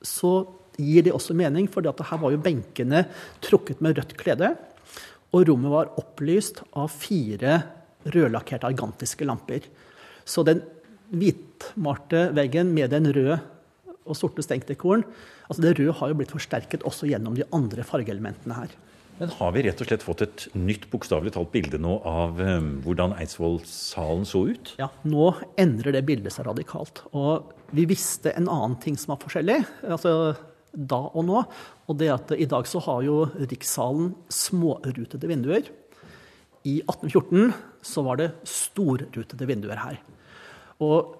så 0.06 0.36
gir 0.78 1.02
det 1.06 1.14
også 1.14 1.34
mening, 1.38 1.66
for 1.70 1.82
her 1.82 2.22
var 2.22 2.34
jo 2.34 2.42
benkene 2.42 3.04
trukket 3.42 3.82
med 3.82 3.98
rødt 3.98 4.14
klede. 4.20 4.52
Og 5.34 5.48
rommet 5.48 5.72
var 5.72 5.92
opplyst 5.98 6.62
av 6.78 6.92
fire 6.94 7.58
rødlakkerte 8.04 8.68
argantiske 8.68 9.26
lamper. 9.26 9.66
Så 10.24 10.44
den 10.46 10.62
hvitmalte 11.10 12.28
veggen 12.36 12.72
med 12.76 12.92
den 12.94 13.10
røde 13.14 13.40
og 14.04 14.16
sorte 14.18 14.44
stenkdekoren 14.44 15.04
altså 15.48 15.62
Det 15.62 15.74
røde 15.78 15.94
har 15.98 16.10
jo 16.10 16.16
blitt 16.18 16.32
forsterket 16.32 16.84
også 16.88 17.08
gjennom 17.10 17.36
de 17.36 17.44
andre 17.52 17.84
fargeelementene 17.84 18.56
her. 18.56 18.70
Men 19.18 19.30
har 19.36 19.52
vi 19.54 19.62
rett 19.62 19.78
og 19.78 19.86
slett 19.86 20.02
fått 20.02 20.24
et 20.24 20.44
nytt 20.58 20.88
bokstavelig 20.90 21.34
talt 21.36 21.52
bilde 21.52 21.78
nå 21.78 21.98
av 22.08 22.40
um, 22.40 22.70
hvordan 22.82 23.14
Eidsvollsalen 23.20 24.24
så 24.26 24.42
ut? 24.50 24.72
Ja, 24.80 24.88
Nå 25.06 25.28
endrer 25.60 25.94
det 25.94 26.02
bildet 26.08 26.34
seg 26.34 26.48
radikalt. 26.48 27.04
Og 27.14 27.52
vi 27.76 27.84
visste 27.92 28.32
en 28.34 28.50
annen 28.50 28.74
ting 28.82 28.98
som 28.98 29.14
var 29.14 29.22
forskjellig 29.22 29.60
altså 29.84 30.34
da 30.74 31.00
og 31.14 31.24
nå. 31.28 31.44
Og 31.88 31.98
det 32.00 32.10
at 32.12 32.34
i 32.36 32.48
dag 32.50 32.66
så 32.68 32.82
har 32.86 33.02
jo 33.06 33.24
Rikssalen 33.38 34.12
smårutete 34.32 35.28
vinduer. 35.30 35.70
I 36.64 36.80
1814 36.82 37.52
så 37.84 38.04
var 38.06 38.20
det 38.20 38.30
storrutete 38.48 39.48
vinduer 39.48 39.80
her. 39.82 39.98
Og 40.82 41.16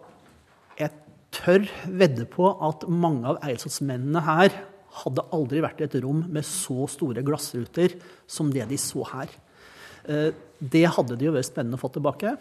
jeg 0.80 0.90
tør 1.34 1.66
vedde 1.90 2.26
på 2.30 2.48
at 2.64 2.86
mange 2.88 3.28
av 3.28 3.42
eiendomsmennene 3.44 4.22
her 4.24 4.56
hadde 5.02 5.24
aldri 5.34 5.60
vært 5.64 5.82
i 5.82 5.88
et 5.88 5.96
rom 6.04 6.22
med 6.30 6.46
så 6.46 6.86
store 6.90 7.24
glassruter 7.26 7.96
som 8.30 8.52
det 8.54 8.68
de 8.70 8.78
så 8.80 9.04
her. 9.10 9.30
Eh, 10.06 10.30
Det 10.64 10.86
hadde 10.86 11.16
det 11.18 11.26
jo 11.26 11.32
vært 11.34 11.50
spennende 11.50 11.76
å 11.76 11.82
få 11.82 11.90
tilbake. 11.92 12.36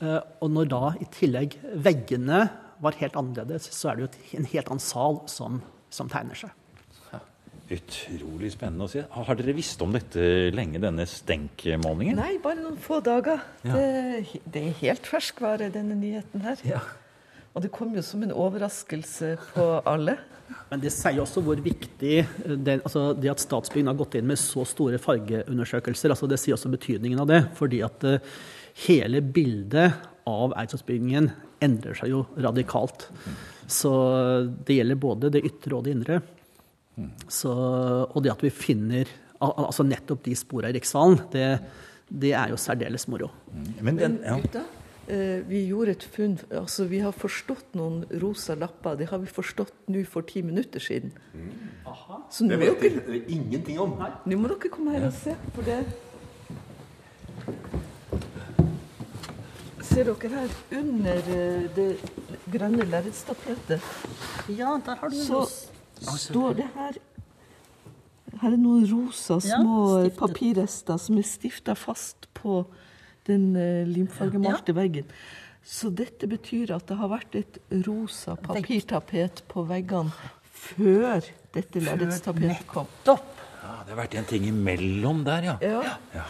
Eh, 0.00 0.20
Og 0.40 0.50
når 0.50 0.68
da 0.68 0.94
i 0.98 1.04
tillegg 1.04 1.58
veggene 1.76 2.48
var 2.80 2.96
helt 2.98 3.14
annerledes, 3.14 3.68
så 3.74 3.90
er 3.90 3.96
det 3.96 4.08
jo 4.08 4.38
en 4.38 4.44
helt 4.46 4.68
annen 4.68 4.80
sal 4.80 5.20
som, 5.26 5.60
som 5.90 6.10
tegner 6.12 6.38
seg. 6.38 6.54
Utrolig 7.68 8.54
spennende 8.54 8.86
å 8.86 8.88
se. 8.88 9.02
Har 9.12 9.36
dere 9.36 9.52
visst 9.52 9.82
om 9.84 9.92
dette 9.92 10.22
lenge, 10.56 10.80
denne 10.80 11.04
stenkmålingen? 11.04 12.16
Nei, 12.16 12.38
bare 12.40 12.62
noen 12.62 12.78
få 12.80 13.02
dager. 13.04 13.42
Det, 13.60 13.82
det 14.48 14.62
er 14.70 14.78
helt 14.80 15.08
ferskvare, 15.10 15.68
denne 15.74 15.98
nyheten 15.98 16.46
her. 16.46 16.62
Ja. 16.64 16.80
Og 17.52 17.64
det 17.64 17.72
kom 17.74 17.92
jo 17.92 18.04
som 18.04 18.24
en 18.24 18.32
overraskelse 18.32 19.34
på 19.52 19.66
alle. 19.88 20.16
Men 20.70 20.80
det 20.80 20.94
sier 20.94 21.20
også 21.20 21.42
hvor 21.44 21.60
viktig 21.60 22.14
eh, 22.22 22.54
det, 22.56 22.78
altså 22.80 23.10
det 23.12 23.34
at 23.34 23.42
Statsbygg 23.42 23.88
har 23.88 23.98
gått 23.98 24.16
inn 24.16 24.28
med 24.30 24.40
så 24.40 24.64
store 24.68 25.00
fargeundersøkelser, 25.02 26.14
altså 26.14 26.28
det 26.30 26.38
sier 26.40 26.56
også 26.56 26.72
betydningen 26.72 27.20
av 27.20 27.28
det. 27.28 27.42
Fordi 27.58 27.82
at 27.84 28.08
eh, 28.08 28.32
hele 28.86 29.20
bildet 29.20 29.98
av 30.28 30.56
Eidsvollsbyggingen 30.56 31.30
endrer 31.64 32.00
seg 32.00 32.14
jo 32.14 32.24
radikalt. 32.40 33.10
Så 33.68 33.92
det 34.64 34.78
gjelder 34.78 34.96
både 35.00 35.28
det 35.34 35.44
ytre 35.44 35.76
og 35.76 35.84
det 35.84 35.92
indre. 35.96 36.20
Så, 37.30 37.52
og 38.08 38.22
det 38.24 38.32
at 38.32 38.40
vi 38.42 38.50
finner 38.50 39.06
al 39.44 39.52
altså 39.68 39.84
nettopp 39.86 40.24
de 40.24 40.32
sporene 40.34 40.72
i 40.72 40.78
Rikssalen, 40.80 41.20
det, 41.30 41.44
det 42.10 42.32
er 42.34 42.50
jo 42.50 42.56
særdeles 42.58 43.04
moro. 43.12 43.28
Men 43.84 44.00
den, 44.00 44.16
ja. 44.24 44.34
Gutta, 44.40 44.64
eh, 45.06 45.44
vi 45.46 45.60
gjorde 45.68 45.94
et 45.94 46.06
funn 46.16 46.34
Altså, 46.50 46.88
vi 46.90 46.98
har 47.04 47.14
forstått 47.14 47.76
noen 47.78 48.00
rosa 48.24 48.56
lapper. 48.58 48.96
Det 48.98 49.06
har 49.12 49.22
vi 49.22 49.30
forstått 49.30 49.76
nå 49.94 50.02
for 50.10 50.26
ti 50.26 50.42
minutter 50.42 50.82
siden. 50.82 51.12
Så 52.34 52.48
nå 52.48 52.56
Det 52.56 52.60
vet 52.64 52.82
dere, 52.82 53.04
jeg 53.14 53.24
ingenting 53.36 53.78
om. 53.84 53.94
nå 54.26 54.40
må 54.40 54.50
dere 54.50 54.72
komme 54.74 54.96
her 54.96 55.06
og 55.06 55.14
se 55.14 55.36
på 55.54 55.62
det. 55.68 55.82
Ser 59.86 60.10
dere 60.10 60.28
her 60.34 60.58
under 60.82 61.30
eh, 61.36 61.68
det 61.78 61.92
grønne 62.52 62.86
lerretstapetet? 62.88 63.84
Ja, 64.52 64.76
der 64.84 65.00
har 65.00 65.12
du 65.12 65.18
Så 65.18 65.44
står 65.98 66.58
det 66.60 66.68
her 66.74 66.98
Her 68.38 68.52
er 68.52 68.60
noen 68.60 68.84
rosa 68.90 69.40
små 69.42 70.04
ja, 70.04 70.10
papirrester 70.14 71.00
som 71.00 71.18
er 71.18 71.26
stifta 71.26 71.74
fast 71.74 72.28
på 72.38 72.60
den 73.26 73.50
uh, 73.56 73.84
limfargemalte 73.88 74.74
veggen. 74.76 75.08
Så 75.64 75.90
dette 75.92 76.28
betyr 76.30 76.74
at 76.76 76.86
det 76.88 76.96
har 77.00 77.10
vært 77.10 77.34
et 77.40 77.58
rosa 77.88 78.36
papirtapet 78.40 79.42
på 79.50 79.64
veggene 79.68 80.12
før 80.52 81.26
dette 81.56 81.82
lerretstapetet 81.82 82.64
kom. 82.70 82.86
Nettopp. 82.88 83.34
Ja, 83.58 83.74
det 83.84 83.92
har 83.92 84.00
vært 84.04 84.16
en 84.20 84.28
ting 84.28 84.46
imellom 84.48 85.24
der, 85.26 85.50
ja. 85.50 85.82
Ja. 86.14 86.28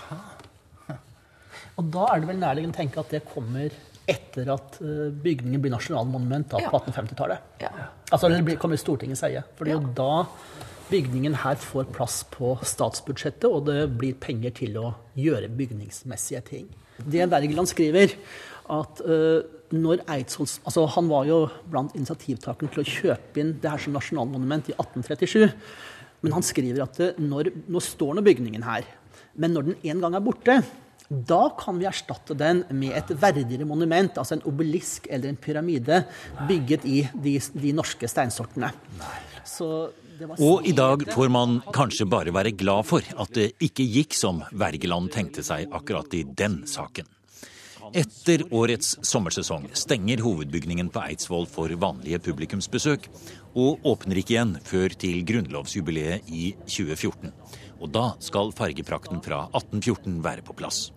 Og 1.79 1.93
da 1.95 2.09
er 2.11 2.23
det 2.23 2.31
vel 2.33 2.41
nærliggende 2.41 2.75
å 2.75 2.81
tenke 2.81 3.03
at 3.05 3.13
det 3.15 3.21
kommer 3.29 3.75
etter 4.09 4.49
at 4.55 4.79
eh, 4.81 5.09
bygningen 5.25 5.61
blir 5.63 5.75
nasjonalmonument 5.75 6.49
da, 6.55 6.63
Ja. 6.65 6.71
på 6.73 6.81
1850-tallet. 6.81 7.39
Ja. 7.63 7.71
Altså, 8.11 8.31
det 8.33 8.59
kommer 8.59 8.81
Stortinget 8.81 9.21
seie. 9.21 9.43
eie. 9.43 9.45
For 9.59 9.69
det 9.69 9.77
jo 9.77 9.93
da 9.95 10.27
bygningen 10.89 11.35
her 11.45 11.59
får 11.61 11.91
plass 11.93 12.23
på 12.33 12.55
statsbudsjettet, 12.65 13.45
og 13.45 13.67
det 13.69 13.83
blir 14.01 14.15
penger 14.17 14.55
til 14.57 14.79
å 14.81 14.95
gjøre 15.19 15.51
bygningsmessige 15.53 16.41
ting. 16.47 16.69
Det 16.99 17.29
Wergeland 17.31 17.69
skriver, 17.69 18.15
at 18.69 19.01
eh, 19.05 19.43
når 19.73 20.03
Eidsvolls 20.09 20.59
Altså, 20.65 20.87
han 20.97 21.09
var 21.09 21.29
jo 21.29 21.39
blant 21.69 21.95
initiativtakerne 21.97 22.73
til 22.73 22.83
å 22.83 22.89
kjøpe 22.89 23.41
inn 23.43 23.55
det 23.61 23.71
her 23.71 23.79
som 23.85 23.93
nasjonalmonument 23.97 24.71
i 24.73 24.77
1837. 24.77 25.53
Men 26.25 26.35
han 26.35 26.43
skriver 26.43 26.83
at 26.83 26.97
det, 26.99 27.11
når, 27.23 27.53
nå 27.71 27.81
står 27.85 28.17
nå 28.19 28.25
bygningen 28.27 28.65
her, 28.67 28.89
men 29.39 29.55
når 29.55 29.69
den 29.69 29.77
en 29.93 30.01
gang 30.03 30.17
er 30.19 30.25
borte, 30.25 30.57
da 31.09 31.49
kan 31.57 31.79
vi 31.81 31.87
erstatte 31.89 32.37
den 32.37 32.65
med 32.77 32.93
et 32.97 33.15
verdigere 33.17 33.65
monument, 33.65 34.19
altså 34.21 34.37
en 34.37 34.45
obelisk 34.49 35.07
eller 35.11 35.31
en 35.31 35.41
pyramide, 35.41 36.03
bygget 36.49 36.85
i 36.85 36.99
de, 37.15 37.39
de 37.55 37.73
norske 37.73 38.11
steinsortene. 38.11 38.71
Så 39.49 39.89
det 40.19 40.27
var 40.29 40.41
Og 40.43 40.67
i 40.67 40.75
dag 40.77 41.05
får 41.15 41.31
man 41.33 41.61
kanskje 41.73 42.09
bare 42.11 42.35
være 42.35 42.53
glad 42.53 42.85
for 42.89 43.05
at 43.23 43.33
det 43.35 43.53
ikke 43.63 43.87
gikk 43.87 44.17
som 44.19 44.43
Wergeland 44.53 45.13
tenkte 45.15 45.45
seg 45.47 45.71
akkurat 45.73 46.13
i 46.19 46.25
den 46.27 46.65
saken. 46.69 47.09
Etter 47.97 48.43
årets 48.53 48.99
sommersesong 49.07 49.71
stenger 49.79 50.21
hovedbygningen 50.21 50.91
på 50.93 51.01
Eidsvoll 51.07 51.47
for 51.49 51.73
vanlige 51.81 52.21
publikumsbesøk, 52.27 53.09
og 53.57 53.87
åpner 53.89 54.21
ikke 54.21 54.35
igjen 54.35 54.59
før 54.67 54.93
til 54.93 55.23
grunnlovsjubileet 55.25 56.29
i 56.29 56.51
2014. 56.67 57.33
Og 57.81 57.89
da 57.95 58.11
skal 58.21 58.53
fargeprakten 58.59 59.23
fra 59.25 59.47
1814 59.55 60.21
være 60.27 60.45
på 60.45 60.57
plass. 60.59 60.91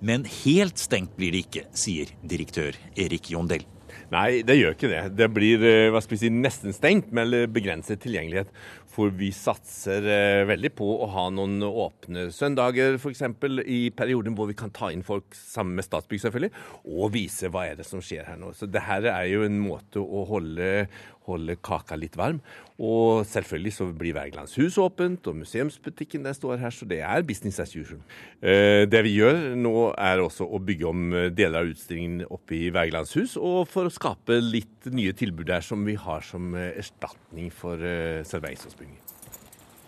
Men 0.00 0.24
helt 0.44 0.80
stengt 0.80 1.12
blir 1.18 1.34
det 1.34 1.44
ikke, 1.46 1.66
sier 1.76 2.10
direktør 2.24 2.78
Erik 2.96 3.30
Jondell. 3.32 3.66
Nei, 4.10 4.42
det 4.46 4.56
gjør 4.56 4.74
ikke 4.74 4.90
det. 4.90 5.02
Det 5.18 5.26
blir 5.30 5.62
eh, 5.66 5.88
hva 5.92 6.00
skal 6.02 6.16
vi 6.16 6.20
si, 6.24 6.30
nesten 6.34 6.74
stengt, 6.74 7.12
med 7.14 7.34
begrenset 7.54 8.00
tilgjengelighet. 8.02 8.50
For 8.90 9.12
vi 9.14 9.28
satser 9.34 10.06
eh, 10.10 10.42
veldig 10.50 10.72
på 10.78 10.88
å 11.04 11.06
ha 11.12 11.28
noen 11.34 11.62
åpne 11.66 12.26
søndager, 12.34 12.98
f.eks. 12.98 13.22
i 13.70 13.80
perioden 13.94 14.34
hvor 14.38 14.50
vi 14.50 14.56
kan 14.58 14.72
ta 14.74 14.90
inn 14.90 15.04
folk 15.06 15.36
sammen 15.38 15.78
med 15.78 15.86
Statsbygg, 15.86 16.24
selvfølgelig, 16.24 16.50
og 16.90 17.14
vise 17.14 17.52
hva 17.52 17.68
er 17.68 17.78
det 17.78 17.86
som 17.86 18.02
skjer 18.02 18.26
her 18.32 18.40
nå. 18.40 18.50
Så 18.56 18.66
det 18.66 18.82
her 18.88 19.06
er 19.12 19.28
jo 19.30 19.46
en 19.46 19.60
måte 19.62 20.02
å 20.02 20.24
holde, 20.32 20.88
holde 21.30 21.56
kaka 21.64 21.98
litt 21.98 22.16
varm. 22.18 22.40
Og 22.80 23.26
selvfølgelig 23.28 23.72
så 23.76 23.88
blir 23.92 24.16
Wergelands 24.16 24.56
hus 24.56 24.78
åpent, 24.80 25.26
og 25.28 25.36
museumsbutikken 25.42 26.24
der 26.24 26.36
står 26.36 26.62
her, 26.62 26.72
så 26.72 26.88
det 26.88 27.02
er 27.04 27.26
business 27.28 27.60
as 27.60 27.74
usual. 27.76 28.00
Eh, 28.40 28.86
Det 28.90 29.02
vi 29.04 29.16
gjør 29.18 29.54
nå 29.60 29.74
er 29.98 30.22
også 30.24 30.48
å 30.48 30.62
bygge 30.64 30.88
om 30.88 31.12
eh, 31.12 31.28
deler 31.30 31.60
av 31.60 31.74
utstillingen 31.74 32.24
oppe 32.30 32.56
i 32.56 32.70
Wergelands 32.72 33.14
hus, 33.18 33.36
og 33.36 33.68
for 33.68 33.88
å 33.88 33.92
skape 33.92 34.40
litt 34.40 34.88
nye 34.90 35.12
tilbud 35.12 35.50
der 35.52 35.64
som 35.66 35.84
vi 35.84 35.98
har 36.00 36.24
som 36.24 36.54
eh, 36.54 36.72
erstatning 36.80 37.52
for 37.52 37.76
Eidsvollsbygningen. 37.80 39.09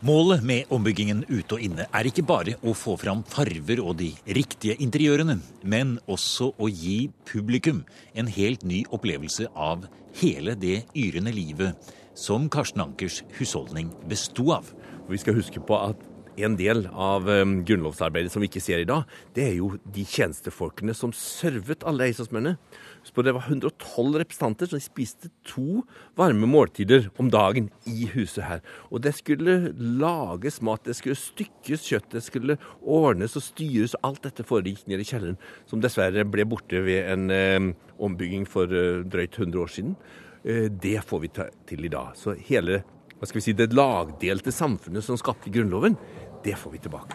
Målet 0.03 0.41
med 0.43 0.67
ombyggingen 0.75 1.21
ute 1.29 1.55
og 1.55 1.62
inne 1.62 1.85
er 1.95 2.07
ikke 2.09 2.25
bare 2.27 2.57
å 2.67 2.73
få 2.75 2.97
fram 2.99 3.21
farver 3.31 3.79
og 3.79 4.01
de 4.01 4.09
riktige 4.35 4.75
interiørene, 4.83 5.37
men 5.62 5.93
også 6.11 6.49
å 6.59 6.67
gi 6.67 7.05
publikum 7.31 7.85
en 8.19 8.27
helt 8.27 8.67
ny 8.67 8.81
opplevelse 8.91 9.47
av 9.55 9.87
hele 10.19 10.57
det 10.59 10.81
yrende 10.99 11.31
livet 11.31 11.95
som 12.19 12.49
Karsten 12.51 12.83
Ankers 12.83 13.21
husholdning 13.38 13.93
besto 14.11 14.49
av. 14.57 14.73
Vi 15.07 15.23
skal 15.23 15.38
huske 15.38 15.62
på 15.62 15.79
at 15.79 16.03
en 16.40 16.57
del 16.57 16.87
av 16.88 17.29
eh, 17.31 17.42
grunnlovsarbeidet 17.68 18.33
som 18.33 18.42
vi 18.42 18.49
ikke 18.51 18.62
ser 18.64 18.83
i 18.83 18.88
dag, 18.88 19.09
det 19.37 19.45
er 19.51 19.57
jo 19.59 19.73
de 19.83 20.05
tjenestefolkene 20.09 20.95
som 20.97 21.12
servet 21.16 21.85
alle 21.88 22.09
eidsvollsmennene. 22.09 22.57
Husk 23.03 23.18
det 23.27 23.35
var 23.35 23.49
112 23.49 24.18
representanter 24.23 24.71
som 24.71 24.83
spiste 24.83 25.31
to 25.49 25.83
varme 26.18 26.47
måltider 26.47 27.09
om 27.18 27.31
dagen 27.33 27.68
i 27.88 28.07
huset 28.12 28.45
her. 28.47 28.62
Og 28.90 29.03
det 29.03 29.14
skulle 29.18 29.73
lages 29.77 30.61
mat, 30.62 30.85
det 30.87 30.97
skulle 30.99 31.18
stykkes 31.18 31.87
kjøtt, 31.90 32.11
det 32.14 32.23
skulle 32.25 32.59
ordnes 32.81 33.37
og 33.38 33.47
styres. 33.47 33.97
Alt 34.07 34.23
dette 34.27 34.47
foregikk 34.47 34.87
nede 34.87 35.03
i 35.03 35.09
kjelleren, 35.09 35.40
som 35.66 35.83
dessverre 35.83 36.25
ble 36.29 36.47
borte 36.49 36.83
ved 36.87 37.11
en 37.11 37.31
eh, 37.35 37.73
ombygging 38.03 38.47
for 38.49 38.71
eh, 38.71 39.03
drøyt 39.03 39.38
100 39.40 39.64
år 39.64 39.75
siden. 39.75 39.97
Eh, 40.45 40.68
det 40.71 41.01
får 41.07 41.23
vi 41.23 41.33
ta 41.35 41.49
til 41.68 41.87
i 41.87 41.92
dag. 41.92 42.14
Så 42.18 42.37
hele 42.49 42.83
hva 43.23 43.29
skal 43.31 43.39
vi 43.39 43.45
si, 43.45 43.53
det 43.55 43.69
lagdelte 43.71 44.51
samfunnet 44.51 45.05
som 45.07 45.15
skapte 45.21 45.47
Grunnloven, 45.55 45.95
det 46.43 46.57
får 46.59 46.73
vi 46.75 46.81
tilbake. 46.83 47.15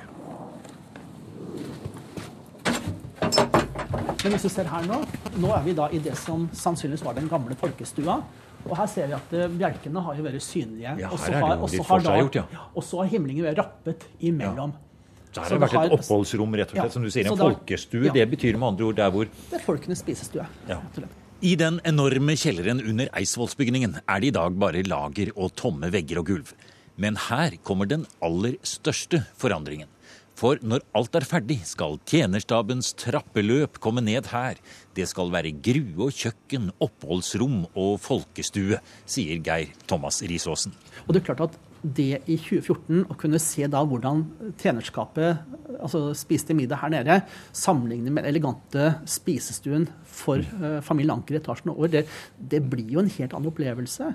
Men 4.24 4.34
hvis 4.34 4.46
du 4.48 4.50
ser 4.52 4.68
her 4.72 4.88
nå, 4.88 5.02
nå 5.40 5.52
er 5.56 5.66
vi 5.68 5.74
da 5.76 5.90
i 5.94 6.00
det 6.04 6.16
som 6.20 6.48
sannsynligvis 6.56 7.04
var 7.06 7.18
den 7.20 7.28
gamle 7.32 7.56
folkestua. 7.60 8.22
Og 8.68 8.74
her 8.80 8.88
ser 8.92 9.08
vi 9.12 9.16
at 9.16 9.36
eh, 9.38 9.52
bjelkene 9.52 10.02
har 10.04 10.16
jo 10.18 10.24
vært 10.26 10.44
synlige. 10.44 10.96
Ja, 11.04 11.12
Og 11.12 11.20
så 11.20 11.32
har- 11.32 11.44
har 11.44 11.56
da- 11.60 11.68
forseggjort, 11.68 12.36
ja. 12.36 12.46
Har 12.76 13.06
himlingen 13.12 13.46
vært 13.46 13.60
rappet 13.62 14.08
imellom. 14.20 14.74
Så 15.32 15.44
her 15.44 15.50
har 15.50 15.60
det 15.60 15.70
vært 15.70 15.86
et 15.86 16.00
oppholdsrom, 16.00 16.56
rett 16.56 16.72
og 16.72 16.76
Ja, 16.76 16.82
slett, 16.84 16.92
som 16.94 17.04
du 17.04 17.10
sier. 17.12 17.28
En 17.32 17.38
da- 17.38 17.50
folkestue. 17.52 18.06
ja. 18.06 18.12
Det 18.14 18.30
betyr 18.32 18.54
med 18.58 18.68
andre 18.74 18.84
ord 18.88 18.96
der 18.96 19.12
hvor 19.12 19.26
Det 19.52 19.60
er 19.62 19.64
folkenes 19.64 20.00
spisestue. 20.00 20.46
Ja. 20.68 20.80
I 21.38 21.52
den 21.54 21.76
enorme 21.86 22.34
kjelleren 22.34 22.80
under 22.82 23.12
Eidsvollsbygningen 23.14 24.00
er 24.10 24.22
det 24.24 24.32
i 24.32 24.34
dag 24.34 24.56
bare 24.58 24.82
lager 24.88 25.30
og 25.36 25.52
tomme 25.54 25.92
vegger 25.94 26.18
og 26.18 26.32
gulv. 26.32 26.54
Men 26.98 27.20
her 27.28 27.54
kommer 27.62 27.86
den 27.86 28.08
aller 28.26 28.56
største 28.66 29.20
forandringen. 29.38 29.86
For 30.34 30.58
når 30.66 30.82
alt 30.98 31.14
er 31.20 31.28
ferdig, 31.30 31.60
skal 31.70 32.00
tjenerstabens 32.10 32.90
trappeløp 32.98 33.78
komme 33.78 34.02
ned 34.02 34.32
her. 34.34 34.58
Det 34.98 35.06
skal 35.12 35.30
være 35.30 35.54
grue 35.62 36.10
og 36.10 36.18
kjøkken, 36.18 36.72
oppholdsrom 36.82 37.68
og 37.78 38.00
folkestue, 38.02 38.82
sier 39.06 39.38
Geir 39.38 39.70
Thomas 39.86 40.24
Risaasen. 40.26 40.74
Og 41.06 41.14
det 41.14 41.22
er 41.22 41.30
klart 41.30 41.46
at 41.52 41.62
det 41.84 42.24
i 42.26 42.38
2014 42.40 43.06
å 43.12 43.18
kunne 43.20 43.40
se 43.42 43.68
da 43.72 43.84
hvordan 43.86 44.24
tjenerskapet 44.60 45.58
altså 45.78 46.12
spiste 46.18 46.56
middag 46.58 46.82
her 46.82 46.94
nede, 46.94 47.20
sammenlignet 47.56 48.14
med 48.14 48.26
den 48.26 48.32
elegante 48.32 48.88
spisestuen 49.10 49.88
for 50.04 50.42
uh, 50.62 50.80
familien 50.86 51.18
Anker 51.18 51.38
i 51.38 51.40
etasjen 51.42 51.72
over, 51.74 51.92
det, 51.92 52.06
det 52.38 52.64
blir 52.72 52.96
jo 52.96 53.04
en 53.04 53.12
helt 53.14 53.36
annen 53.36 53.52
opplevelse. 53.52 54.10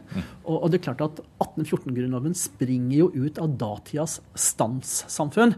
Og, 0.45 0.57
og 0.57 0.73
det 0.73 0.81
er 0.81 0.87
klart 0.89 1.05
at 1.07 1.23
1814-grunnloven 1.45 2.37
springer 2.39 2.97
jo 2.99 3.11
ut 3.15 3.41
av 3.43 3.57
datidas 3.61 4.19
standssamfunn, 4.35 5.57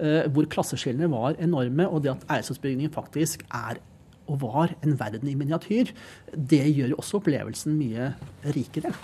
uh, 0.00 0.22
hvor 0.34 0.50
klasseskillene 0.50 1.10
var 1.12 1.38
enorme, 1.42 1.88
og 1.88 2.04
det 2.04 2.14
at 2.16 2.28
Eidsvollsbygningen 2.38 2.94
faktisk 2.94 3.46
er 3.50 3.82
og 4.24 4.40
var 4.40 4.72
en 4.80 4.94
verden 4.96 5.28
i 5.28 5.36
miniatyr, 5.36 5.90
det 6.32 6.62
gjør 6.70 6.94
jo 6.94 7.00
også 7.02 7.20
opplevelsen 7.20 7.76
mye 7.76 8.14
rikere. 8.56 8.94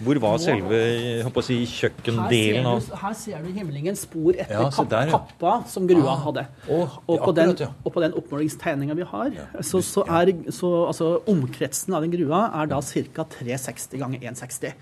Hvor 0.00 0.18
var 0.22 0.38
selve 0.40 1.42
si, 1.44 1.58
kjøkkendelen 1.68 2.66
av 2.66 2.86
her 3.02 3.16
ser 3.18 3.42
du 3.44 3.50
himmelingen 3.52 3.98
spor 3.98 4.32
etter 4.32 4.54
Ja, 4.56 4.84
der, 4.88 5.10
ja. 5.10 5.18
kappa 5.18 5.52
som 5.68 5.86
grua 5.88 6.14
Ah. 6.14 6.22
hadde. 6.24 6.46
Og, 6.68 6.88
og, 7.06 7.18
på 7.26 7.34
den, 7.36 7.52
og 7.84 7.92
på 7.92 8.00
den 8.00 8.14
oppmålingstegninga 8.16 8.94
vi 8.96 9.04
har, 9.10 9.30
så, 9.60 9.82
så 9.84 10.04
er 10.08 10.32
så, 10.50 10.70
altså, 10.88 11.10
omkretsen 11.28 11.94
av 11.94 12.02
den 12.06 12.14
grua 12.14 12.46
er 12.62 12.66
da 12.72 12.80
ca. 12.80 13.24
360 13.36 13.98
ganger 14.00 14.18
160. 14.24 14.72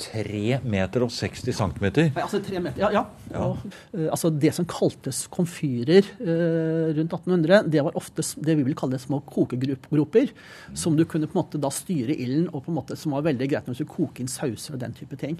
3 0.00 0.58
meter 0.66 1.04
og 1.06 1.12
60 1.14 1.54
centimeter. 1.54 2.08
Nei, 2.14 2.22
altså 2.24 2.40
3 2.42 2.60
meter, 2.64 2.82
ja. 2.82 2.90
ja. 2.96 3.38
Og, 3.40 3.62
eh, 3.94 4.08
altså 4.08 4.30
det 4.30 4.50
som 4.56 4.66
kaltes 4.68 5.24
komfyrer 5.32 6.08
eh, 6.18 6.90
rundt 6.98 7.14
1800, 7.14 7.68
det 7.70 7.84
var 7.86 7.98
ofte 7.98 8.24
det 8.44 8.56
vi 8.58 8.66
vil 8.66 8.76
kalle 8.78 8.98
små 9.00 9.20
kokegroper, 9.28 10.32
som 10.78 10.98
du 10.98 11.04
kunne 11.08 11.28
på 11.30 11.36
en 11.36 11.42
måte 11.42 11.60
da 11.62 11.70
styre 11.74 12.16
ilden, 12.16 12.48
og 12.52 12.64
på 12.66 12.72
en 12.72 12.78
måte 12.80 12.98
som 12.98 13.14
var 13.14 13.26
veldig 13.28 13.50
greit 13.50 13.68
når 13.68 13.76
du 13.76 13.82
skulle 13.82 13.94
koke 13.94 14.24
inn 14.24 14.32
sauser 14.32 14.76
og 14.76 14.82
den 14.82 14.96
type 14.98 15.18
ting. 15.20 15.38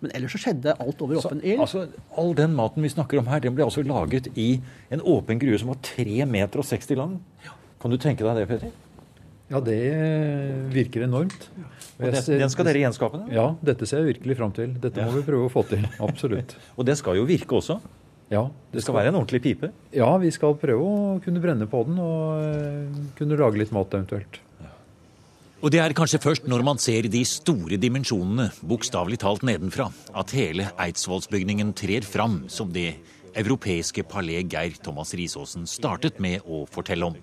Men 0.00 0.14
ellers 0.16 0.36
så 0.36 0.42
skjedde 0.46 0.76
alt 0.80 1.02
over 1.04 1.20
åpen 1.20 1.42
ild. 1.44 1.60
altså, 1.60 1.86
all 2.18 2.30
den 2.38 2.54
maten 2.56 2.86
vi 2.86 2.92
snakker 2.92 3.20
om 3.20 3.28
her, 3.30 3.42
den 3.42 3.56
ble 3.56 3.66
altså 3.66 3.84
laget 3.84 4.30
i 4.38 4.52
en 4.94 5.02
åpen 5.02 5.42
grue 5.42 5.58
som 5.60 5.74
var 5.74 5.82
3 5.84 6.24
meter 6.30 6.62
og 6.62 6.70
60 6.70 7.00
lang. 7.00 7.18
Kan 7.80 7.92
du 7.92 7.96
tenke 7.96 8.24
deg 8.26 8.36
det, 8.36 8.46
Petter? 8.48 8.72
Ja, 9.50 9.58
det 9.66 9.78
virker 10.70 11.04
enormt. 11.08 11.48
Og 11.98 12.12
det, 12.14 12.22
den, 12.28 12.50
skal 12.52 12.68
dere 12.68 12.84
gjenskape? 12.84 13.24
Da? 13.24 13.32
Ja, 13.34 13.46
dette 13.66 13.88
ser 13.88 14.04
jeg 14.04 14.14
virkelig 14.14 14.36
fram 14.38 14.52
til. 14.56 14.76
Dette 14.80 15.06
må 15.08 15.16
vi 15.18 15.24
prøve 15.26 15.48
å 15.48 15.52
få 15.52 15.64
til. 15.68 15.82
Absolutt. 16.00 16.54
Og 16.78 16.86
det 16.86 16.94
skal 17.00 17.18
jo 17.18 17.26
virke 17.28 17.58
også. 17.58 17.80
Ja, 18.30 18.44
Det 18.70 18.84
skal 18.84 18.94
være 18.94 19.10
en 19.10 19.18
ordentlig 19.18 19.40
pipe. 19.42 19.72
ja, 19.90 20.06
vi 20.22 20.30
skal 20.30 20.54
prøve 20.54 20.86
å 20.86 21.16
kunne 21.24 21.42
brenne 21.42 21.66
på 21.66 21.80
den 21.88 21.98
og 21.98 22.38
eh, 22.38 23.00
kunne 23.18 23.34
lage 23.40 23.58
litt 23.58 23.72
mat 23.74 23.90
eventuelt. 23.98 24.38
Og 25.60 25.68
det 25.74 25.80
er 25.82 25.92
kanskje 25.92 26.22
først 26.22 26.46
når 26.48 26.62
man 26.64 26.78
ser 26.80 27.04
de 27.10 27.20
store 27.26 27.76
dimensjonene, 27.76 28.46
bokstavelig 28.64 29.18
talt 29.20 29.42
nedenfra, 29.44 29.90
at 30.16 30.32
hele 30.32 30.70
Eidsvollsbygningen 30.80 31.74
trer 31.76 32.06
fram 32.06 32.44
som 32.48 32.70
det 32.72 32.94
europeiske 33.34 34.06
palé 34.08 34.40
Geir 34.40 34.78
Thomas 34.80 35.12
Risaasen 35.12 35.66
startet 35.68 36.22
med 36.22 36.46
å 36.46 36.62
fortelle 36.70 37.10
om. 37.10 37.18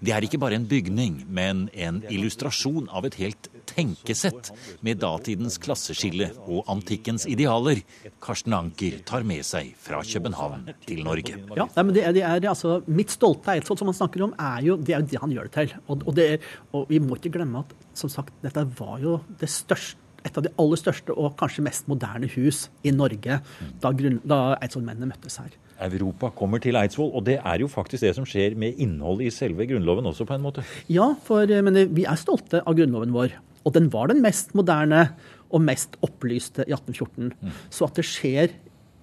Det 0.00 0.12
er 0.16 0.24
ikke 0.24 0.40
bare 0.40 0.56
en 0.56 0.66
bygning, 0.68 1.20
men 1.28 1.66
en 1.76 2.00
illustrasjon 2.08 2.88
av 2.88 3.04
et 3.08 3.18
helt 3.20 3.50
tenkesett 3.68 4.50
med 4.86 5.00
datidens 5.02 5.58
klasseskille 5.60 6.30
og 6.46 6.68
antikkens 6.72 7.26
idealer 7.30 7.82
Karsten 8.22 8.56
Anker 8.56 9.00
tar 9.06 9.26
med 9.28 9.44
seg 9.46 9.74
fra 9.80 10.00
København 10.06 10.70
til 10.86 11.04
Norge. 11.04 11.36
Ja, 11.58 11.68
men 11.82 11.94
det 11.96 12.06
er, 12.06 12.16
det 12.16 12.24
er 12.24 12.48
altså, 12.48 12.80
Mitt 12.88 13.12
stolte 13.12 13.52
Eidsvoll 13.54 13.80
som 13.82 13.92
han 13.92 13.98
snakker 14.00 14.24
om, 14.24 14.36
er 14.40 14.64
jo 14.64 14.78
det, 14.80 14.96
er 14.96 15.04
det 15.04 15.20
han 15.20 15.34
gjør 15.34 15.50
det 15.50 15.56
til. 15.58 15.74
Og, 15.86 16.06
og, 16.06 16.14
det, 16.16 16.28
og 16.76 16.86
vi 16.90 17.00
må 17.04 17.20
ikke 17.20 17.34
glemme 17.36 17.64
at 17.64 17.74
som 18.00 18.12
sagt, 18.12 18.32
dette 18.44 18.64
var 18.80 19.00
jo 19.04 19.20
det 19.40 19.50
største 19.52 20.08
et 20.20 20.36
av 20.36 20.44
de 20.44 20.50
aller 20.60 20.76
største 20.76 21.14
og 21.16 21.32
kanskje 21.40 21.64
mest 21.64 21.86
moderne 21.88 22.28
hus 22.34 22.66
i 22.84 22.92
Norge 22.92 23.38
da, 23.80 23.92
da 24.20 24.40
eidsvollmennene 24.60 25.08
møttes 25.08 25.38
her. 25.40 25.54
Europa 25.80 26.30
kommer 26.36 26.62
til 26.62 26.78
Eidsvoll, 26.78 27.12
og 27.16 27.24
det 27.28 27.38
er 27.40 27.62
jo 27.62 27.68
faktisk 27.70 28.04
det 28.04 28.14
som 28.16 28.26
skjer 28.28 28.56
med 28.58 28.80
innholdet 28.82 29.28
i 29.28 29.34
selve 29.34 29.66
Grunnloven 29.70 30.08
også, 30.10 30.26
på 30.28 30.36
en 30.36 30.44
måte. 30.44 30.64
Ja, 30.92 31.12
for 31.26 31.48
eh, 31.48 31.62
men 31.64 31.78
vi 31.96 32.06
er 32.08 32.20
stolte 32.20 32.62
av 32.64 32.76
Grunnloven 32.78 33.14
vår. 33.16 33.36
Og 33.68 33.76
den 33.76 33.90
var 33.92 34.08
den 34.10 34.22
mest 34.24 34.54
moderne 34.56 35.10
og 35.50 35.64
mest 35.64 35.96
opplyste 36.06 36.64
i 36.66 36.74
1814. 36.76 37.32
Mm. 37.40 37.54
Så 37.72 37.88
at 37.88 37.98
det 37.98 38.06
skjer 38.08 38.54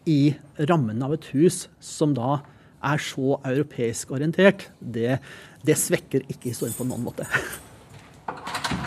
i 0.07 0.35
rammen 0.69 1.03
av 1.03 1.17
et 1.17 1.27
hus 1.33 1.65
som 1.83 2.15
da 2.17 2.39
er 2.87 3.01
så 3.01 3.39
europeisk 3.41 4.13
orientert, 4.15 4.69
det, 4.79 5.17
det 5.65 5.77
svekker 5.77 6.27
ikke 6.29 6.53
historien 6.53 6.77
på 6.77 6.87
noen 6.87 7.07
måte. 7.09 7.27